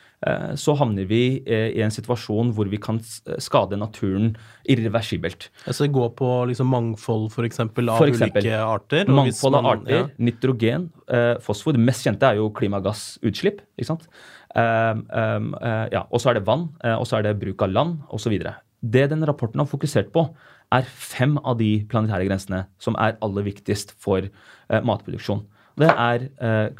[0.56, 2.98] så havner vi eh, i en situasjon hvor vi kan
[3.42, 4.30] skade naturen
[4.64, 5.50] irreversibelt.
[5.68, 9.12] Altså går på liksom mangfold for eksempel, av for eksempel, ulike arter?
[9.12, 10.08] Mangfold man, av arter, ja.
[10.16, 11.76] nitrogen, eh, fosfor.
[11.76, 13.60] Det mest kjente er jo klimagassutslipp.
[13.76, 14.08] ikke sant?
[14.56, 17.74] Um, um, uh, ja, og så er det vann, og så er det bruk av
[17.74, 18.38] land osv.
[18.80, 20.24] Det den rapporten har fokusert på,
[20.72, 24.24] er fem av de planetære grensene som er aller viktigst for
[24.66, 25.44] matproduksjon.
[25.76, 26.24] Det er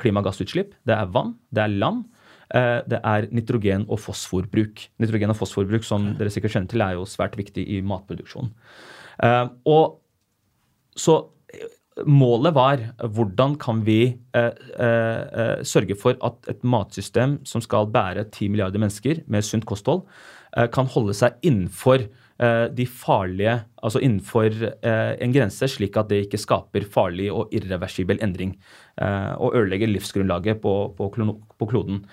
[0.01, 2.15] klimagassutslipp, det er vann, det er land, Eh,
[2.46, 4.85] det er nitrogen- og fosforbruk.
[5.02, 8.52] Nitrogen- og fosforbruk, som dere sikkert kjenner til, er jo svært viktig i matproduksjon.
[9.24, 9.98] Eh, og
[10.96, 11.20] så
[11.52, 11.72] eh,
[12.04, 14.50] Målet var hvordan kan vi eh,
[14.85, 20.02] eh, sørge for at et matsystem som skal bære 10 milliarder mennesker med sunt kosthold,
[20.52, 24.52] eh, kan holde seg innenfor de farlige Altså innenfor
[24.85, 28.59] en grense, slik at det ikke skaper farlig og irreversibel endring.
[29.40, 31.09] og ødelegger livsgrunnlaget på, på,
[31.59, 32.04] på kloden.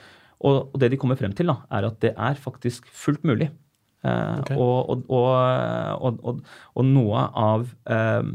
[0.44, 3.50] Og, og, det de kommer frem til, da, er at det er faktisk fullt mulig.
[4.04, 4.58] Eh, okay.
[4.60, 6.42] og, og,
[6.76, 8.34] og, noe av eh,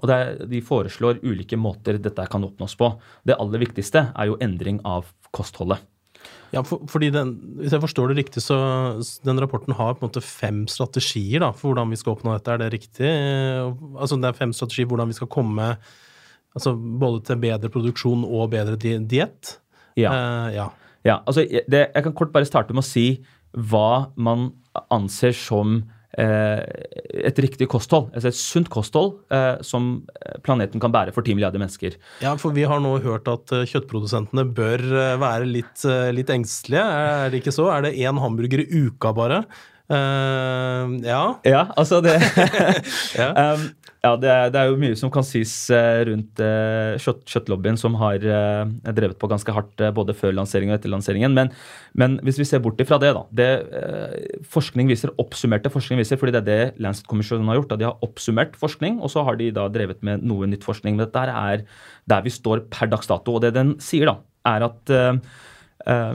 [0.00, 2.94] og er, De foreslår ulike måter dette kan oppnås på.
[3.28, 5.84] Det aller viktigste er jo endring av kostholdet.
[6.50, 8.56] Ja, for, fordi den, Hvis jeg forstår det riktig, så
[9.26, 12.54] den rapporten har på en måte fem strategier da, for hvordan vi skal oppnå dette.
[12.54, 13.10] Er det riktig?
[13.94, 15.74] Altså Det er fem strategier hvordan vi skal komme
[16.50, 19.58] altså både til bedre produksjon og bedre diett?
[19.98, 20.10] Ja.
[20.10, 20.68] Uh, ja.
[21.06, 23.22] Ja, altså det, Jeg kan kort bare starte med å si
[23.56, 24.50] hva man
[24.92, 25.80] anser som
[26.18, 26.60] eh,
[27.26, 28.10] et riktig kosthold.
[28.14, 29.90] Altså et sunt kosthold eh, som
[30.46, 31.96] planeten kan bære for 10 milliarder mennesker.
[32.22, 36.30] Ja, for vi har nå hørt at uh, kjøttprodusentene bør uh, være litt, uh, litt,
[36.34, 36.84] engstelige.
[36.84, 37.70] Er det ikke så?
[37.74, 39.44] Er det én hamburger i uka bare?
[39.90, 41.22] Ja.
[41.46, 42.16] Ja, altså det
[43.20, 43.30] ja.
[43.54, 43.68] Um,
[44.00, 47.76] ja, det er, det er, jo mye som kan sies eh, rundt uh, kjøtt, kjøttlobbyen,
[47.76, 48.62] som har uh,
[48.96, 51.34] drevet på ganske hardt uh, både før lanseringen og etter lanseringen.
[51.36, 51.50] Men,
[52.00, 53.50] men, hvis vi ser bort ifra det, da det
[54.48, 57.74] forskning viser, Oppsummerte forskning viser, fordi det er det Lancet-kommisjonen har gjort.
[57.74, 60.96] da De har oppsummert forskning, og så har de da drevet med noe nytt forskning.
[60.96, 61.66] Men dette er
[62.08, 63.36] der vi står per dags dato.
[63.36, 64.16] Og det den sier, da,
[64.48, 64.96] er at
[65.88, 66.12] Uh,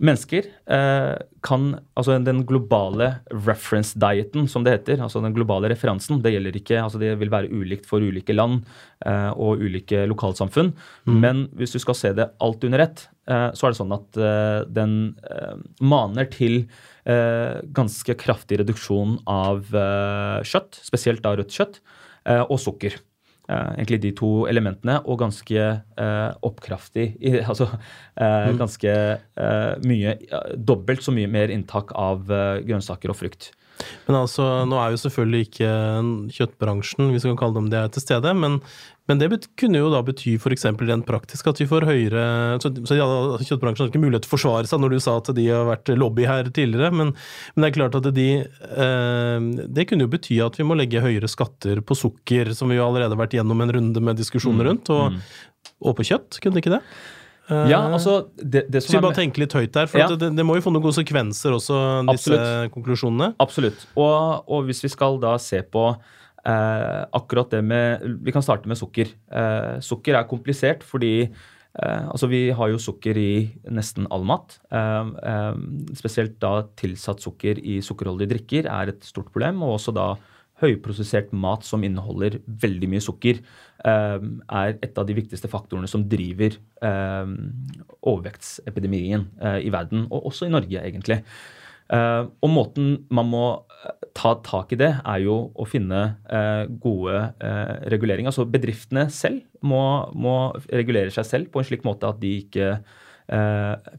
[0.00, 1.66] mennesker uh, kan
[1.98, 7.00] Altså den globale reference-dieten, som det heter, altså den globale referansen, det gjelder ikke altså
[7.02, 8.62] Det vil være ulikt for ulike land
[9.04, 10.72] uh, og ulike lokalsamfunn.
[11.04, 11.18] Mm.
[11.20, 14.16] Men hvis du skal se det alt under ett, så er det sånn at
[14.74, 14.94] den
[15.78, 16.64] maner til
[17.06, 19.70] ganske kraftig reduksjon av
[20.42, 21.78] kjøtt, spesielt da rødt kjøtt,
[22.48, 22.98] og sukker.
[23.52, 25.64] Uh, egentlig de to elementene, og ganske
[26.00, 27.12] uh, oppkraftig.
[27.52, 28.58] Altså uh, mm.
[28.60, 28.92] ganske
[29.84, 30.12] mye
[30.56, 32.30] Dobbelt så mye mer inntak av
[32.64, 33.50] grønnsaker og frukt.
[34.06, 35.70] Men altså, nå er jo selvfølgelig ikke
[36.36, 38.60] kjøttbransjen vi skal kalle dem det til stede, men,
[39.10, 40.66] men det kunne jo da bety f.eks.
[40.78, 42.24] rent praktisk at vi får høyere
[42.62, 43.06] Så, så ja,
[43.42, 45.90] kjøttbransjen har ikke mulighet til å forsvare seg når du sa at de har vært
[45.98, 47.10] lobby her tidligere, men,
[47.54, 51.02] men det er klart at de eh, Det kunne jo bety at vi må legge
[51.02, 54.62] høyere skatter på sukker, som vi jo allerede har vært gjennom en runde med diskusjoner
[54.62, 55.66] mm, rundt, og, mm.
[55.88, 56.82] og på kjøtt, kunne det ikke det?
[57.50, 60.06] Ja, altså det, det Så vi bare tenker tenke litt høyt der, for Ja.
[60.14, 61.76] det, det må jo få noen konsekvenser også,
[62.08, 62.72] disse Absolutt.
[62.76, 63.32] konklusjonene.
[63.42, 63.82] Absolutt.
[63.98, 65.90] Og, og hvis vi skal da se på
[66.48, 69.10] eh, akkurat det med Vi kan starte med sukker.
[69.30, 73.32] Eh, sukker er komplisert fordi eh, altså vi har jo sukker i
[73.70, 74.58] nesten all mat.
[74.72, 75.54] Eh, eh,
[75.98, 79.62] spesielt da tilsatt sukker i sukkerholdige drikker er et stort problem.
[79.62, 80.12] Og også da
[80.62, 83.40] høyprosessert mat som inneholder veldig mye sukker,
[83.82, 84.18] eh,
[84.62, 86.58] er et av de viktigste faktorene som driver
[88.02, 89.22] overvektsepidemien
[89.62, 91.20] i verden, og også i Norge, egentlig.
[91.92, 96.64] Eh, og måten man må eh, ta tak i det, er jo å finne eh,
[96.82, 97.20] gode
[97.92, 98.32] reguleringer.
[98.32, 99.82] Altså bedriftene selv må,
[100.14, 100.36] må
[100.72, 102.74] regulere seg selv på en slik måte at de ikke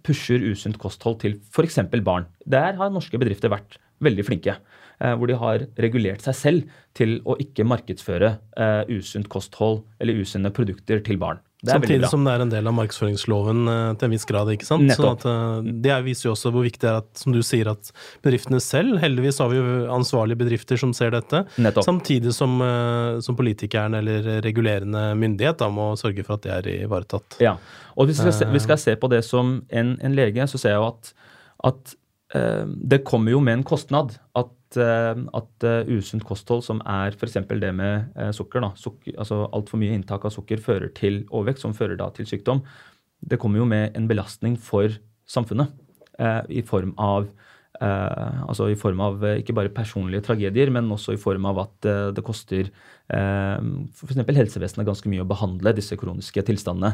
[0.03, 1.79] pusher usunt kosthold til f.eks.
[2.05, 2.27] barn.
[2.45, 4.57] Der har norske bedrifter vært veldig flinke.
[4.99, 8.35] hvor de har regulert seg selv til å ikke markedsføre
[8.91, 11.39] usunt kosthold eller usunne produkter til barn.
[11.71, 14.49] Samtidig som det er en del av markedsføringsloven eh, til en viss grad.
[14.51, 14.83] ikke sant?
[14.83, 15.21] Nettopp.
[15.23, 17.39] Sånn at, eh, det er- viser jo også hvor viktig det er at, som du
[17.41, 21.45] sier, at bedriftene selv Heldigvis har vi jo ansvarlige bedrifter som ser dette.
[21.57, 21.85] Nettopp.
[21.87, 26.85] Samtidig som, eh, som politikeren eller regulerende myndighet da må sørge for at det er
[26.87, 27.39] ivaretatt.
[27.39, 27.55] Ja,
[27.97, 30.59] og hvis vi skal se, vi skal se på det som en, en lege, så
[30.59, 31.13] ser jeg jo at,
[31.63, 31.95] at
[32.33, 37.37] det kommer jo med en kostnad at, uh, at eh, usunt kosthold, som er f.eks.
[37.49, 41.61] det med eh, sukker, da, sukker altså altfor mye inntak av sukker fører til overvekt,
[41.61, 42.63] som fører da til sykdom,
[43.21, 44.89] det kommer jo med en belastning for
[45.29, 45.71] samfunnet
[46.19, 47.29] eh, i form av
[47.81, 51.63] eh, altså i form av eh, ikke bare personlige tragedier, men også i form av
[51.65, 53.57] at eh, det koster eh,
[53.93, 54.21] f.eks.
[54.27, 56.93] helsevesenet ganske mye å behandle disse kroniske tilstandene.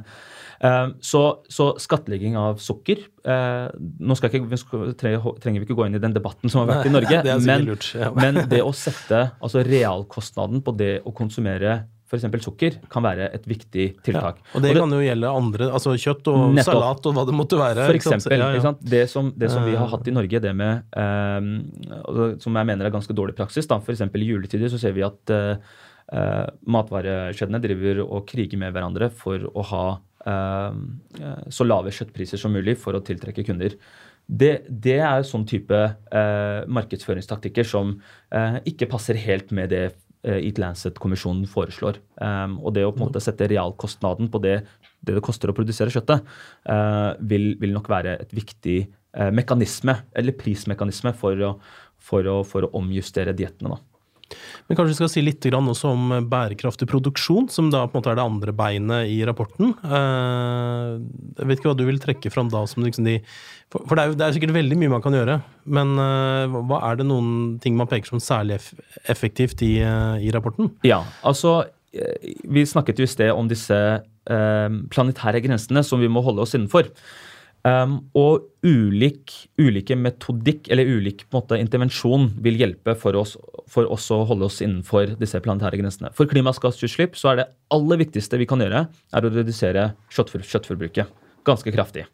[0.64, 5.78] Eh, så, så skattlegging av sukker eh, Nå skal ikke, vi skal, trenger vi ikke
[5.78, 7.94] gå inn i den debatten som har vært i Norge, det er men, lurt.
[7.96, 8.12] Ja.
[8.16, 12.26] men det å sette altså realkostnaden på det å konsumere f.eks.
[12.44, 14.40] sukker kan være et viktig tiltak.
[14.58, 16.74] Og det kan jo gjelde andre, altså kjøtt og Nettopp.
[16.74, 17.86] salat og hva det måtte være.
[17.86, 18.74] For eksempel, Ja, ja.
[18.82, 19.94] Det, som, det som vi har Eh.
[19.94, 23.68] hatt i Norge, det med eh, Som jeg mener er ganske dårlig praksis.
[23.70, 24.02] da, F.eks.
[24.02, 25.56] i juletider så ser vi at eh,
[26.12, 29.86] eh, matvarekjedene driver og kriger med hverandre for å ha
[30.26, 30.74] eh,
[31.22, 33.76] eh, så lave kjøttpriser som mulig for å tiltrekke kunder.
[34.30, 35.78] Det, det er sånn type
[36.70, 37.96] markedsføringstaktikker som
[38.70, 39.88] ikke passer helt med det
[40.28, 42.00] eh, Eat Lancet-kommisjonen foreslår.
[42.22, 44.56] Um, og det å på en måte sette realkostnaden på det
[45.00, 46.26] det, det koster å produsere kjøttet,
[46.70, 48.80] uh, vil, vil nok være et viktig
[49.16, 51.54] uh, mekanisme, eller prismekanisme, for å,
[52.10, 53.76] for å, for å omjustere diettene.
[53.76, 53.89] da.
[54.68, 58.12] Men kanskje vi skal si litt også om bærekraftig produksjon, som da på en måte
[58.12, 59.74] er det andre beinet i rapporten.
[59.84, 61.00] Eh,
[61.40, 63.20] Jeg vet ikke hva du vil trekke fram da som liksom de
[63.72, 67.00] For det er det er sikkert veldig mye man kan gjøre, men eh, hva er
[67.00, 68.60] det noen ting man peker som særlig
[69.10, 70.72] effektivt i, eh, i rapporten?
[70.84, 73.74] Ja, altså Vi snakket jo i sted om disse
[74.30, 76.86] planetære grensene som vi må holde oss innenfor.
[77.68, 83.36] Um, og ulik, ulike metodikk eller ulik måte, intervensjon vil hjelpe for oss,
[83.68, 86.14] for oss å holde oss innenfor disse planetære grensene.
[86.16, 91.12] For klimagassutslipp så er det aller viktigste vi kan gjøre, er å redusere kjøttfor, kjøttforbruket
[91.48, 92.06] ganske kraftig.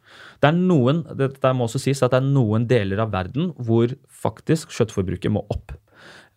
[0.41, 3.93] Det er noen, det, må også sies at det er noen deler av verden hvor
[4.10, 5.75] faktisk kjøttforbruket må opp.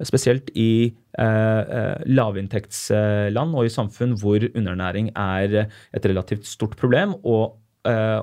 [0.07, 7.17] Spesielt i eh, eh, lavinntektsland og i samfunn hvor underernæring er et relativt stort problem.
[7.25, 7.57] og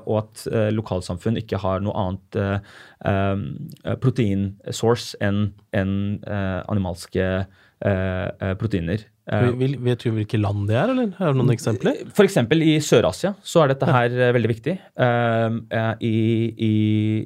[0.06, 2.72] og at eh, lokalsamfunn ikke har noe annet eh,
[3.10, 5.52] eh, proteinsource enn
[6.26, 9.06] eh, animalske eh, eh, proteiner.
[9.26, 9.48] Eh,
[9.82, 12.04] Vet du hvilke land det er, eller er det noen eksempler?
[12.22, 14.28] eksempel i Sør-Asia så er dette her ja.
[14.36, 14.76] veldig viktig.
[15.02, 16.14] Eh, eh, I,
[16.68, 16.74] i,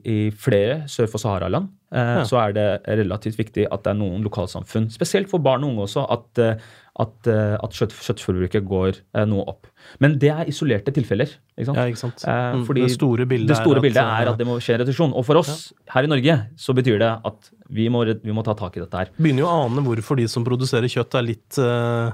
[0.01, 2.25] I flere sør for Sahara-land eh, Ja.
[2.25, 2.69] så er det
[3.03, 6.71] relativt viktig at det er noen lokalsamfunn, spesielt for barn og unge også, at, eh,
[7.05, 9.69] at, eh, at kjøtt, kjøttforbruket går eh, noe opp.
[9.99, 11.33] Men det er isolerte tilfeller.
[11.59, 11.77] ikke sant?
[11.81, 12.25] Ja, ikke sant?
[12.25, 14.75] Eh, Mm, fordi det store bildet, det store bildet at, er at det må skje
[14.75, 15.13] en retusjon.
[15.15, 18.55] Og for oss her i Norge så betyr det at vi må, vi må ta
[18.55, 19.11] tak i dette her.
[19.17, 22.11] begynner jo å ane hvorfor de som produserer kjøtt er litt, eh,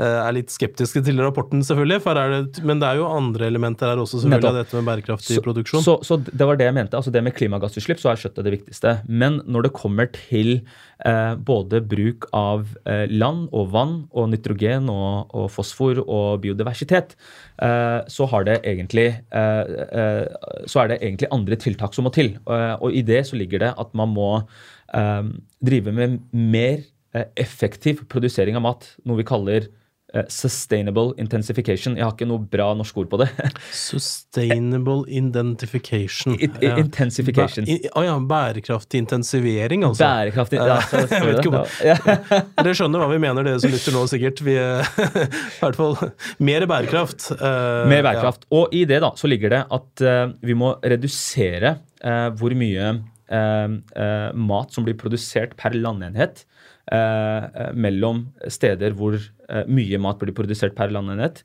[0.00, 2.00] er litt skeptiske til rapporten, selvfølgelig.
[2.02, 4.54] For er det, men det er jo andre elementer her også, selvfølgelig, Nettopp.
[4.54, 5.82] av dette med bærekraftig produksjon.
[5.84, 6.96] Så, så det var det jeg mente.
[6.96, 8.94] altså Det med klimagassutslipp så er kjøttet det viktigste.
[9.08, 10.62] Men når det kommer til
[11.04, 17.13] eh, både bruk av eh, land og vann og nitrogen og, og fosfor og biodiversitet,
[17.62, 19.62] eh, så egentlig eh,
[20.00, 20.24] eh,
[20.66, 22.34] så er det egentlig andre tiltak som må til.
[22.46, 24.30] Og i det så ligger det at man må
[25.64, 26.84] drive med mer
[27.38, 28.86] effektiv produsering av mat.
[29.06, 29.66] Noe vi kaller
[30.30, 31.96] sustainable intensification.
[31.98, 33.28] Jeg har ikke noe bra norsk ord på det.
[33.74, 36.36] Sustainable identification.
[36.38, 37.66] It, it, Intensification.
[37.66, 40.06] Å oh, ja, bærekraftig intensivering, altså.
[40.06, 41.98] Bærekraftig, ja, jeg vet ikke om, ja.
[42.60, 44.44] Dere skjønner hva vi mener, dere som lytter nå, sikkert.
[44.46, 45.98] Vi, I hvert fall
[46.50, 47.30] mer bærekraft.
[47.34, 48.46] Uh, mer bærekraft.
[48.54, 52.94] Og i det da, så ligger det at uh, vi må redusere uh, hvor mye
[53.34, 56.42] mat som blir produsert per landenhet
[56.92, 59.22] Eh, eh, mellom steder hvor eh,
[59.68, 61.42] mye mat blir produsert per landenhet,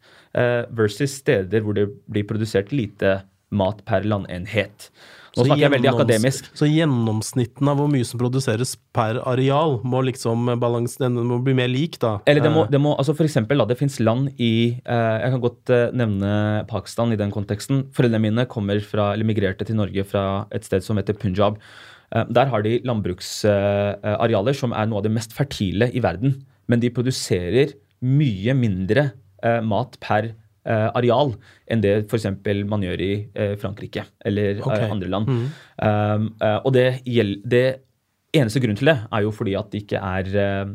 [0.76, 3.20] versus steder hvor det blir produsert lite
[3.56, 4.90] mat per landenhet.
[5.38, 6.48] Nå snakker jeg veldig akademisk.
[6.58, 11.56] Så gjennomsnitten av hvor mye som produseres per areal, må liksom balans, den må bli
[11.58, 12.16] mer lik, da?
[12.30, 15.36] Eller det må, det må altså for eksempel, da, det fins land i eh, Jeg
[15.36, 16.32] kan godt eh, nevne
[16.70, 17.86] Pakistan i den konteksten.
[17.96, 21.60] Foreldrene mine kommer fra, eller migrerte til Norge fra et sted som heter Punjab.
[22.10, 26.40] Eh, der har de landbruksarealer som er noe av det mest fertile i verden.
[26.70, 29.10] Men de produserer mye mindre
[29.44, 31.34] eh, mat per eh, areal
[31.70, 32.30] enn det f.eks.
[32.70, 33.12] man gjør i
[33.60, 34.88] Frankrike eller okay.
[34.90, 35.30] andre land.
[35.30, 35.46] Mm.
[35.80, 36.26] Um,
[36.64, 36.88] og det,
[37.46, 37.66] det
[38.36, 40.74] eneste grunnen til det er jo fordi at det ikke er uh,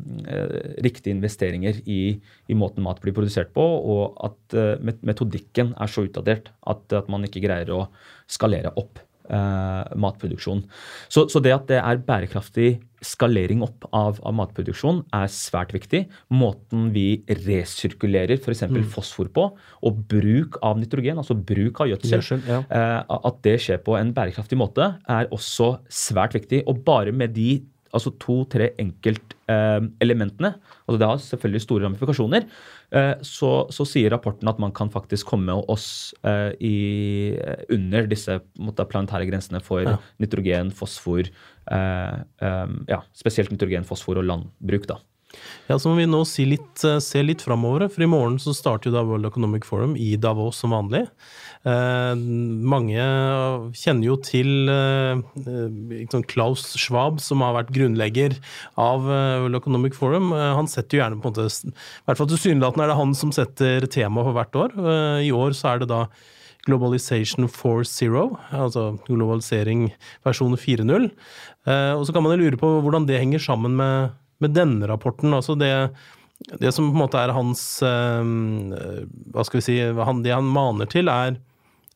[0.84, 2.16] riktige investeringer i,
[2.48, 4.58] i, måten mat blir produsert på, og at
[5.06, 7.84] metodikken er så utdatert at, at, man ikke greier å
[8.30, 10.64] skalere opp uh, matproduksjon.
[11.08, 12.68] Så, så, det at det er bærekraftig
[13.04, 16.04] skalering opp av, av, matproduksjon, er svært viktig.
[16.32, 18.64] Måten vi resirkulerer f.eks.
[18.70, 18.80] Mm.
[18.94, 19.50] fosfor på,
[19.84, 22.62] og bruk av nitrogen, altså bruk av gjødsel, ja.
[22.64, 26.64] eh, at det skjer på en bærekraftig måte, er også svært viktig.
[26.70, 27.58] Og bare med de
[27.94, 32.84] altså to-tre enkeltelementene, eh, altså det har selvfølgelig store ramifikasjoner, eh,
[33.26, 36.76] så, så, sier rapporten at man kan faktisk komme oss eh, i,
[37.74, 39.96] under disse måtte, planetære grensene for ja.
[40.22, 41.30] nitrogen, fosfor,
[41.74, 44.87] eh, um, ja, spesielt nitrogen, fosfor og landbruk.
[44.90, 45.00] da.
[45.68, 48.53] Ja, Så må vi nå si litt, eh, se litt framover, for i morgen så
[48.53, 51.07] starter jo da World Economic Forum i Davos som vanlig.
[51.64, 53.01] Eh, mange
[53.73, 55.23] kjenner jo til eh,
[56.12, 58.37] sånn Klaus Schwab, som har vært grunnlegger
[58.77, 60.35] av eh, World Economic Forum.
[60.37, 61.73] Eh, han setter jo gjerne på en måte I
[62.05, 64.77] hvert fall tilsynelatende er det han som setter temaet for hvert år.
[64.85, 66.05] Eh, I år så er det da
[66.64, 69.90] Globalization 4.0, altså globalisering
[70.25, 71.11] versjon 4.0.
[71.68, 75.35] Og så kan man jo lure på hvordan det henger sammen med med denne rapporten.
[75.35, 75.72] altså det,
[76.61, 78.24] det som på en måte er hans uh,
[79.33, 81.38] Hva skal vi si han, Det han maner til, er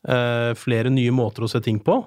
[0.09, 2.01] uh, flere nye måter å se ting på.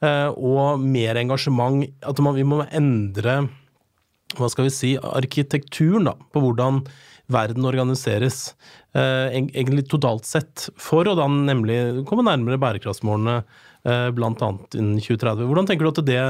[0.00, 1.86] Uh, og mer engasjement.
[2.06, 3.42] At man, vi må endre
[4.38, 6.84] hva skal vi si, arkitekturen da, på hvordan
[7.30, 8.52] verden organiseres.
[8.94, 10.68] egentlig totalt sett.
[10.78, 13.40] For å da nemlig komme nærmere bærekraftsmålene,
[14.14, 14.50] bl.a.
[14.78, 15.48] innen 2030.
[15.50, 16.22] Hvordan tenker du at det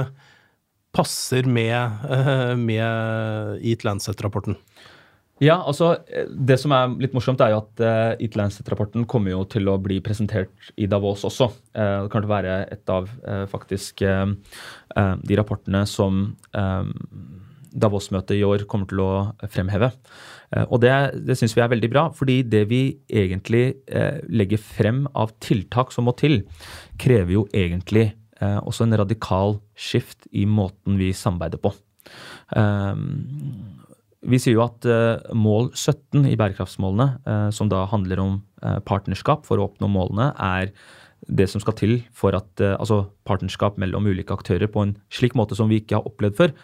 [0.92, 1.76] passer med,
[2.10, 4.56] eh, med Eat Lancet-rapporten?
[5.40, 5.94] Ja, altså
[6.28, 9.78] Det som er litt morsomt, er jo at uh, Eat Lancet-rapporten kommer jo til å
[9.80, 11.48] bli presentert i Davos også.
[11.72, 14.28] Uh, det kan være et av uh, faktisk uh,
[15.24, 16.26] de rapportene som
[17.70, 19.12] Davos-møtet i år kommer til å
[19.46, 19.92] fremheve.
[20.66, 20.90] og det,
[21.22, 23.78] det syns vi er veldig bra, fordi det vi egentlig
[24.26, 26.40] legger frem av tiltak som må til,
[26.98, 31.74] krever jo egentlig eh, også en radikal skift i måten vi samarbeider på.
[32.56, 32.96] Eh,
[34.20, 38.80] vi sier jo at eh, mål 17 i bærekraftsmålene, eh, som da handler om eh,
[38.84, 40.74] partnerskap for å oppnå målene, er
[41.28, 45.36] det som skal til for at eh, altså partnerskap mellom ulike aktører på en slik
[45.38, 46.54] måte som vi ikke har opplevd før,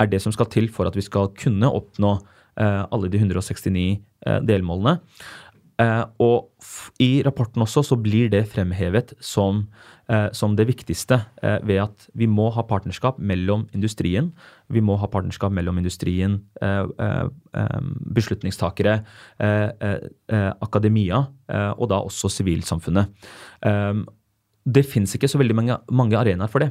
[0.00, 2.16] er det som skal til for at vi skal kunne oppnå
[2.52, 4.98] alle de 169 delmålene.
[5.82, 6.50] Eh, og
[7.02, 9.64] i rapporten også så blir det fremhevet som,
[10.08, 14.32] eh, som det viktigste eh, ved at vi må ha partnerskap mellom industrien,
[14.68, 16.38] vi må ha partnerskap mellom industrien,
[18.16, 19.02] beslutningstakere,
[20.64, 21.18] akademia
[21.76, 23.12] og da også sivilsamfunnet
[24.62, 26.70] det fins ikke så veldig mange, mange, arenaer for det.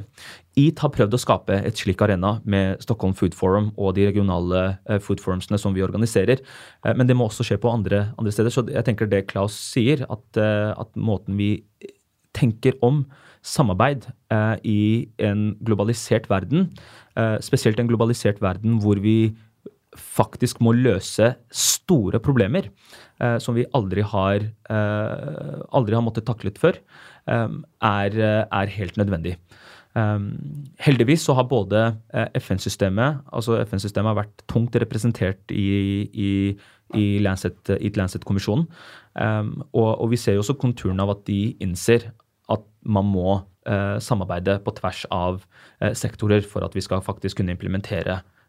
[0.58, 4.62] EAT har prøvd å skape et slik arena med Stockholm Food Forum og de regionale
[4.88, 6.40] uh, food forumsene som vi organiserer.
[6.86, 8.54] Uh, men det må også skje på andre, andre, steder.
[8.54, 11.58] Så jeg tenker det Klaus sier, at, uh, at måten vi
[12.32, 13.04] tenker om
[13.44, 14.06] samarbeid
[14.64, 16.68] i en globalisert verden,
[17.42, 19.34] spesielt en globalisert verden hvor vi
[19.98, 22.68] faktisk må løse store problemer
[23.20, 26.78] eh, som vi aldri har, eh, aldri har måttet taklet før,
[27.28, 27.48] eh,
[27.82, 29.36] er, er, helt nødvendig.
[29.92, 31.98] Um, heldigvis så har både
[32.40, 36.30] FN-systemet altså FN-systemet har vært tungt representert i, i,
[36.96, 38.64] i Lancet, Lancet-kommisjonen.
[39.12, 42.08] Um, og, og, vi ser jo også konturen av at de innser
[42.48, 43.42] at man må
[44.02, 45.44] samarbeide på tvers av
[45.94, 48.41] sektorer for at vi skal faktisk kunne implementere uh,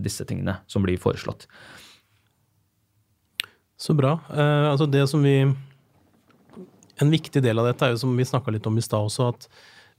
[0.00, 1.44] disse tingene som blir foreslått.
[3.80, 4.18] Så bra.
[4.36, 5.40] Eh, altså det som vi
[7.00, 9.30] En viktig del av dette er jo som vi snakka litt om i stad også,
[9.32, 9.46] at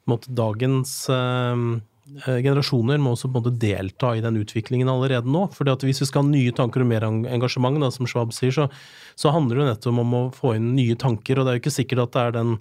[0.05, 1.63] måte, dagens eh,
[2.27, 5.47] eh, generasjoner må også på en måte delta i den utviklingen allerede nå.
[5.49, 8.53] fordi at Hvis vi skal ha nye tanker og mer engasjement, da, som Schwab sier,
[8.53, 8.67] så,
[9.17, 11.39] så handler det nettopp om å få inn nye tanker.
[11.39, 12.53] og Det er jo ikke sikkert at det er den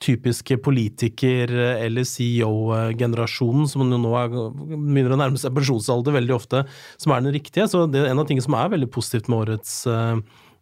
[0.00, 6.64] typiske politiker- eller CEO-generasjonen, som nå er, begynner å nærme seg pensjonsalder veldig ofte,
[6.96, 7.68] som er den riktige.
[7.68, 10.16] Så det, en av tingene som er veldig positivt med årets uh,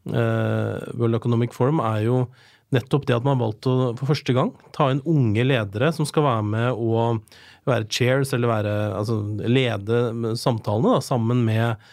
[0.09, 2.23] World Economic Forum, er jo
[2.75, 6.09] nettopp det at man har valgt å for første gang ta inn unge ledere som
[6.09, 7.23] skal være med og
[7.69, 11.89] være chairs, eller være, altså, lede samtalene da, sammen med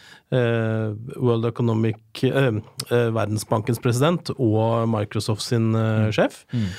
[1.15, 2.59] World Economic uh,
[2.89, 6.43] uh, Verdensbankens president og Microsoft sin uh, sjef.
[6.53, 6.69] Mm.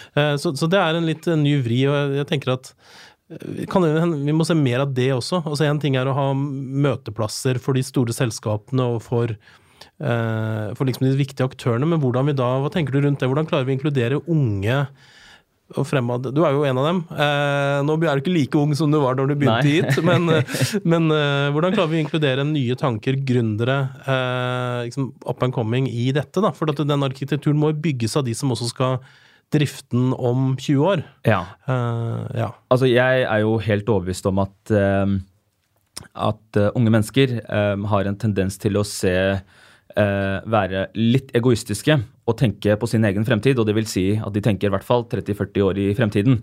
[0.41, 2.73] Så, så, det er en litt ny vri, og jeg, jeg tenker at
[3.73, 3.83] kan,
[4.23, 5.41] vi må se mer av det også.
[5.43, 9.33] Altså En ting er å ha møteplasser for de store selskapene og for,
[9.99, 13.27] for liksom de viktige aktørene, men hvordan vi da, hva tenker du rundt det?
[13.27, 14.79] Hvordan klarer vi å inkludere unge
[15.75, 17.01] og fremad Du er jo en av dem.
[17.11, 19.81] Eh, nå er du ikke like ung som du var da du begynte Nei.
[19.81, 20.57] hit, men, eh,
[20.93, 25.89] men eh, hvordan klarer vi å inkludere nye tanker, gründere, eh, liksom up and coming
[25.91, 26.43] i dette?
[26.43, 26.53] da?
[26.55, 29.01] For den arkitekturen må bygges av de som også skal
[29.55, 31.05] drifte den om 20 år.
[31.27, 31.43] Ja.
[31.67, 32.53] Eh, ja.
[32.71, 35.19] Altså, jeg er jo helt overbevist om at, eh,
[36.31, 39.17] at unge mennesker har en tendens til å se
[39.97, 41.95] være litt egoistiske
[42.29, 44.85] og tenke på sin egen fremtid, og det vil si at de tenker i hvert
[44.85, 46.43] fall 30-40 år i fremtiden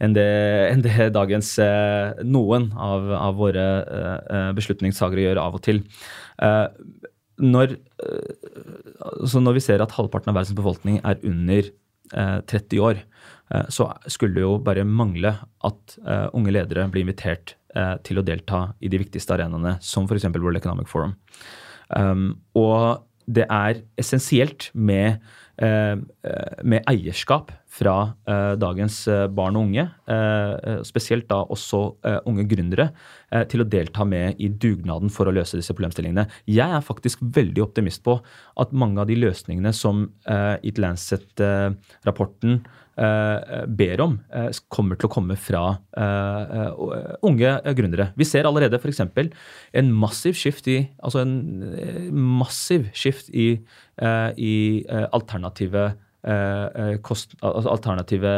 [0.00, 0.26] enn det,
[0.72, 5.82] enn det dagens eh, noen av, av våre eh, beslutningstagere gjør av og til.
[6.42, 6.66] Eh,
[7.40, 7.76] når,
[9.00, 11.70] altså når, vi ser at halvparten av verdens befolkning er under
[12.10, 12.98] 30 år,
[13.72, 15.30] så skulle det jo bare mangle
[15.64, 15.94] at
[16.36, 17.54] unge ledere blir invitert
[18.04, 20.26] til å delta i de viktigste arenaene, som f.eks.
[20.34, 21.14] World Economic Forum.
[21.98, 25.20] Um, og det er essensielt med,
[25.62, 25.98] uh,
[26.64, 27.94] med eierskap fra
[28.26, 29.86] eh, dagens eh, barn og unge,
[30.86, 31.78] spesielt da også
[32.26, 32.88] unge gründere,
[33.50, 36.24] til å delta med i dugnaden for å løse disse problemstillingene.
[36.50, 38.16] Jeg er faktisk veldig optimist på
[38.58, 40.08] at mange av de løsningene som
[40.66, 42.58] It Lancet-rapporten
[43.78, 44.18] ber om,
[44.72, 45.62] kommer til å komme fra
[47.30, 48.10] unge gründere.
[48.18, 49.04] Vi ser allerede f.eks.
[49.06, 51.38] en massiv skift i altså en
[52.10, 53.52] massiv skift i,
[54.36, 54.54] i
[55.06, 55.92] alternative
[57.06, 58.32] kost, altså alternative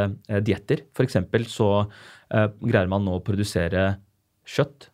[0.47, 0.85] dietter.
[0.95, 1.17] F.eks.
[1.51, 1.69] så
[2.31, 3.97] greier man nå å produsere
[4.47, 4.87] kjøtt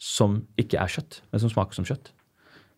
[0.00, 2.14] som ikke er kjøtt, men som smaker som kjøtt.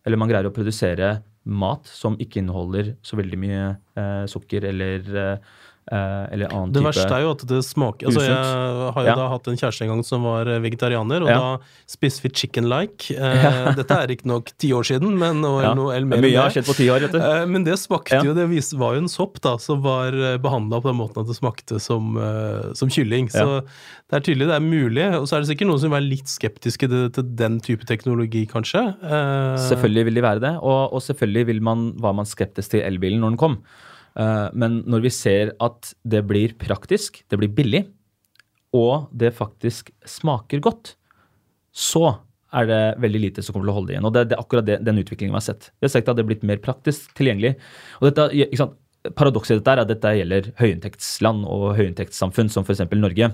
[0.07, 3.63] Eller man greier å produsere mat som ikke inneholder så veldig mye
[3.95, 7.61] eh, sukker eller eh, Eh, eller annen det type Det verste er jo at det
[7.63, 9.15] smaker altså Jeg har jo ja.
[9.15, 11.37] da hatt en kjæreste en gang som var eh, vegetarianer, og ja.
[11.39, 13.15] da spiste vi chicken-like.
[13.15, 15.73] Eh, dette er riktignok ti år siden, men ja.
[15.77, 17.21] noe, eller mer Mye har skjedd på ti år, vet du.
[17.23, 18.47] Eh, men det smakte jo Det
[18.79, 21.81] var jo en sopp da, som var eh, behandla på den måten at det smakte
[21.83, 22.17] som,
[22.77, 23.31] som kylling.
[23.33, 25.07] Så det er tydelig det er mulig.
[25.17, 27.87] Og så er det sikkert noen som vil være litt skeptiske til, til den type
[27.89, 28.83] teknologi, kanskje.
[29.67, 33.23] Selvfølgelig vil de være det, og, og selvfølgelig vil man, var man skeptisk til elbilen
[33.23, 33.61] når den kom.
[34.17, 37.83] Eh, men når vi ser at det blir praktisk, det blir billig,
[38.75, 40.95] og det faktisk smaker godt,
[41.71, 42.17] så
[42.57, 44.07] er det veldig lite som kommer til å holde det igjen.
[44.07, 45.69] Og det, det er akkurat det, den utviklingen vi har sett.
[45.77, 47.57] Vi har sett at det er blitt mer praktisk tilgjengelig.
[47.99, 48.77] Og dette, ikke sant,
[49.15, 52.83] Paradokset i dette er at dette gjelder høyinntektsland og høyinntektssamfunn, som f.eks.
[52.97, 53.31] Norge.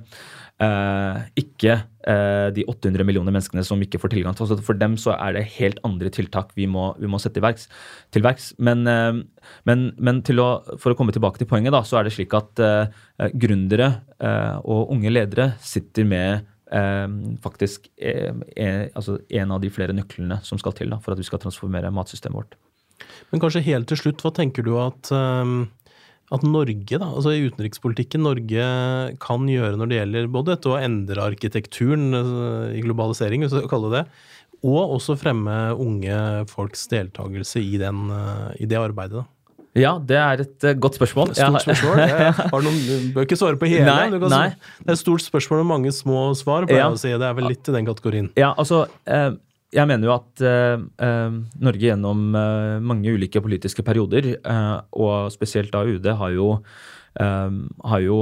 [0.61, 1.73] Eh, ikke
[2.05, 5.47] eh, de 800 millioner menneskene som ikke får tilgang til For dem så er det
[5.55, 8.51] helt andre tiltak vi må, vi må sette til verks.
[8.61, 9.17] Men, eh,
[9.65, 12.61] men, men å, for å komme tilbake til poenget, da, så er det slik at
[12.61, 17.07] eh, gründere eh, og unge ledere sitter med eh,
[17.41, 21.41] faktisk altså en av de flere nøklene som skal til da, for at vi skal
[21.41, 22.62] transformere matsystemet vårt.
[23.31, 25.63] Men kanskje helt til slutt, hva tenker du at um
[26.33, 28.67] at Norge, da, altså i utenrikspolitikken, Norge
[29.21, 33.61] kan gjøre når det gjelder både dette å endre arkitekturen eh, i globalisering, hvis vi
[33.61, 34.23] skal kalle det det,
[34.63, 36.17] og også fremme unge
[36.49, 39.21] folks deltakelse i, den, eh, i det arbeidet?
[39.21, 39.27] da?
[39.73, 41.31] Ja, det er et uh, godt spørsmål.
[41.33, 42.01] Stort spørsmål.
[42.03, 43.87] Jeg har noen, du bør ikke svare på hele.
[43.89, 44.43] Nei, nei.
[44.77, 46.67] Det er et stort spørsmål og mange små svar.
[46.69, 46.91] Ja.
[46.93, 47.09] Si.
[47.09, 48.29] Det er vel litt i den kategorien.
[48.37, 48.85] Ja, altså...
[49.73, 54.35] Jeg mener jo at uh, uh, Norge gjennom uh, mange ulike politiske perioder,
[54.93, 56.49] og spesielt da UD, har jo,
[57.13, 58.17] har jo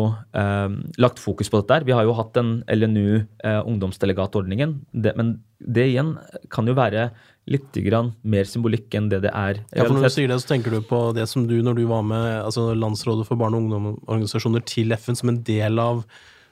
[0.99, 1.77] lagt fokus på dette.
[1.77, 1.85] her.
[1.87, 6.17] Vi har jo hatt den LNU ungdomsdelegatordningen, det, men det igjen
[6.51, 7.09] kan jo være
[7.51, 7.79] litt
[8.23, 9.61] mer symbolikk enn det det er.
[9.71, 11.85] Ja, for Når du sier det, så tenker du på det som du, når du
[11.89, 16.03] var med altså Landsrådet for barne- og ungdomsorganisasjoner til FN som en del av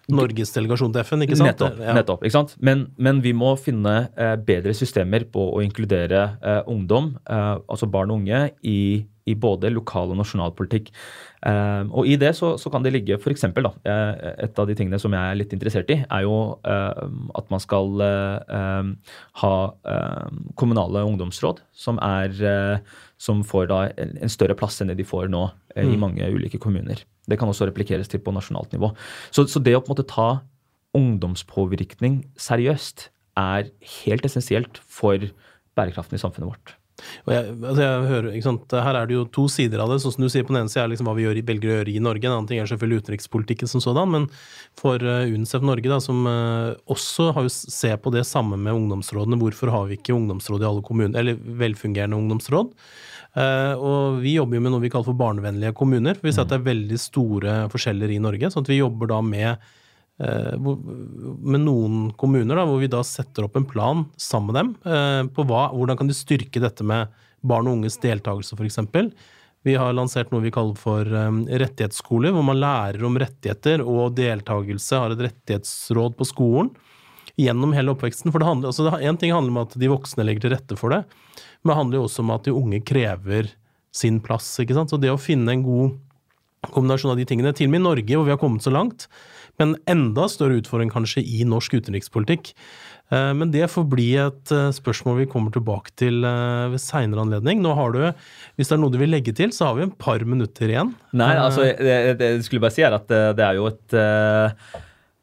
[0.10, 1.52] Norges delegasjon til FN, ikke sant?
[1.52, 1.80] Nettopp.
[1.84, 1.94] Ja.
[1.98, 2.56] nettopp ikke sant?
[2.66, 7.90] Men, men, vi må finne eh, bedre systemer på å inkludere eh, ungdom, eh, altså
[7.92, 10.90] barn og unge, i, i både lokal og nasjonal politikk.
[11.40, 13.46] Uh, og i det så, så kan det ligge f.eks.
[13.56, 16.34] da, et av de tingene som jeg er litt interessert i, er jo
[16.68, 17.06] uh,
[17.40, 18.02] at man skal
[19.40, 19.54] ha
[20.60, 22.36] kommunale ungdomsråd som, er,
[23.20, 25.44] som får da en, større plass enn det de får nå
[25.76, 25.92] mm.
[25.92, 27.04] i mange ulike kommuner.
[27.28, 28.94] Det kan også replikeres til på nasjonalt nivå.
[29.36, 30.30] Så, så det å på en måte ta
[30.98, 33.10] ungdomspåvirkning seriøst
[33.40, 33.70] er
[34.04, 35.30] helt essensielt for
[35.78, 36.79] bærekraften i samfunnet vårt.
[37.30, 38.30] Jeg, altså jeg hører,
[38.86, 40.00] Her er det jo to sider av det.
[40.04, 41.76] sånn som du sier På den ene siden er liksom hva vi gjør, velger å
[41.80, 42.26] gjøre i Norge.
[42.28, 44.14] En annen ting er selvfølgelig utenrikspolitikken som sådan.
[44.14, 44.28] Men
[44.80, 48.76] for uh, UNICEF Norge, da, som uh, også har jo ser på det samme med
[48.76, 49.40] ungdomsrådene.
[49.42, 52.74] Hvorfor har vi ikke ungdomsråd i alle kommuner, eller velfungerende ungdomsråd?
[53.38, 56.18] Uh, og vi jobber jo med noe vi kaller for barnevennlige kommuner.
[56.18, 58.50] for Vi ser at det er veldig store forskjeller i Norge.
[58.50, 59.70] sånn at vi jobber da med
[60.20, 65.22] med noen kommuner, da, hvor vi da setter opp en plan sammen med dem eh,
[65.32, 68.82] på hva, hvordan kan de styrke dette med barn og unges deltakelse, f.eks.
[69.68, 74.16] Vi har lansert noe vi kaller for um, rettighetsskoler, hvor man lærer om rettigheter og
[74.16, 76.72] deltakelse, har et rettighetsråd på skolen
[77.40, 78.32] gjennom hele oppveksten.
[78.32, 81.02] For det altså En ting handler om at de voksne legger til rette for det,
[81.62, 83.52] men det handler jo også om at de unge krever
[83.96, 84.48] sin plass.
[84.60, 84.92] ikke sant?
[84.92, 85.98] Så det å finne en god
[86.72, 89.08] kombinasjon av de tingene, til og med i Norge, hvor vi har kommet så langt,
[89.60, 92.54] men enda større utfordring kanskje i norsk utenrikspolitikk.
[93.10, 97.26] Eh, men det får bli et eh, spørsmål vi kommer tilbake til eh, ved seinere
[97.26, 97.64] anledning.
[97.64, 98.04] Nå har du,
[98.60, 100.94] Hvis det er noe du vil legge til, så har vi en par minutter igjen.
[101.18, 103.98] Nei, altså, det, jeg skulle bare si at det er jo et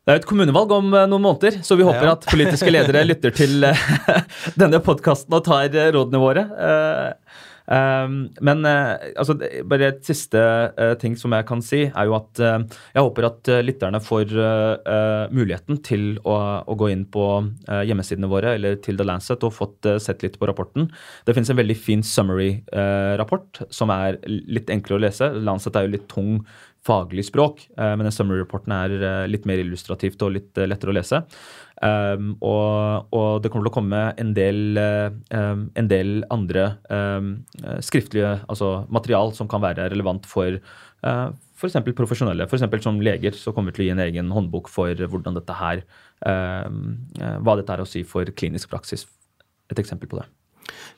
[0.07, 2.13] det er et kommunevalg om noen måneder, så vi håper ja.
[2.15, 3.65] at politiske ledere lytter til
[4.61, 5.67] denne podkasten og tar
[5.97, 6.45] rådene våre.
[7.67, 9.35] Um, men uh, altså,
[9.67, 12.63] bare et siste uh, ting som jeg kan si, er jo at uh,
[12.95, 14.35] jeg håper at lytterne får
[15.33, 17.25] muligheten til å, å, gå inn på
[17.89, 20.89] hjemmesidene våre eller til The Lancet og fått sett litt på rapporten.
[21.27, 25.31] Det finnes en veldig fin summary-rapport som er litt enklere å lese.
[25.47, 26.41] Lancet er jo litt tung
[26.87, 31.21] faglig språk, men den summary-rapporten er litt mer illustrativt og litt lettere å lese.
[31.85, 37.35] Um, og, og, det kommer til å komme en del, um, en del andre um,
[37.85, 41.29] skriftlige altså material som kan være relevant for uh,
[41.61, 41.77] f.eks.
[41.99, 42.49] profesjonelle.
[42.49, 45.57] For som leger så kommer vi til å gi en egen håndbok for hvordan dette
[45.57, 45.85] her,
[46.21, 49.07] hva dette er å si for klinisk praksis.
[49.73, 50.27] Et eksempel på det.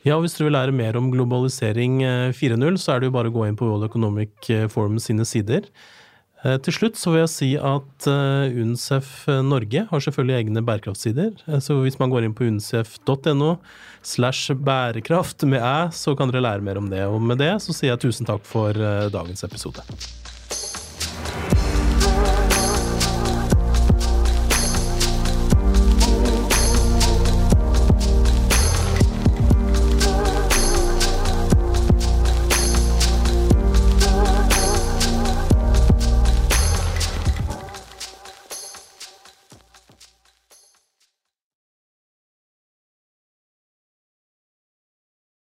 [0.06, 2.00] Ja, og Hvis du vil lære mer om globalisering
[2.36, 5.66] 4.0, så er det jo bare å gå inn på World Economic Forum sine sider.
[6.46, 10.62] Eh, til slutt så vil jeg si at eh, UNCEF eh, Norge har selvfølgelig egne
[10.66, 11.34] bærekraftsider.
[11.64, 13.56] Så hvis man går inn på uncef.no
[14.06, 17.02] slash bærekraft med æ, så kan dere lære mer om det.
[17.10, 18.78] Og med det så sier jeg tusen takk for
[19.12, 19.82] dagens episode.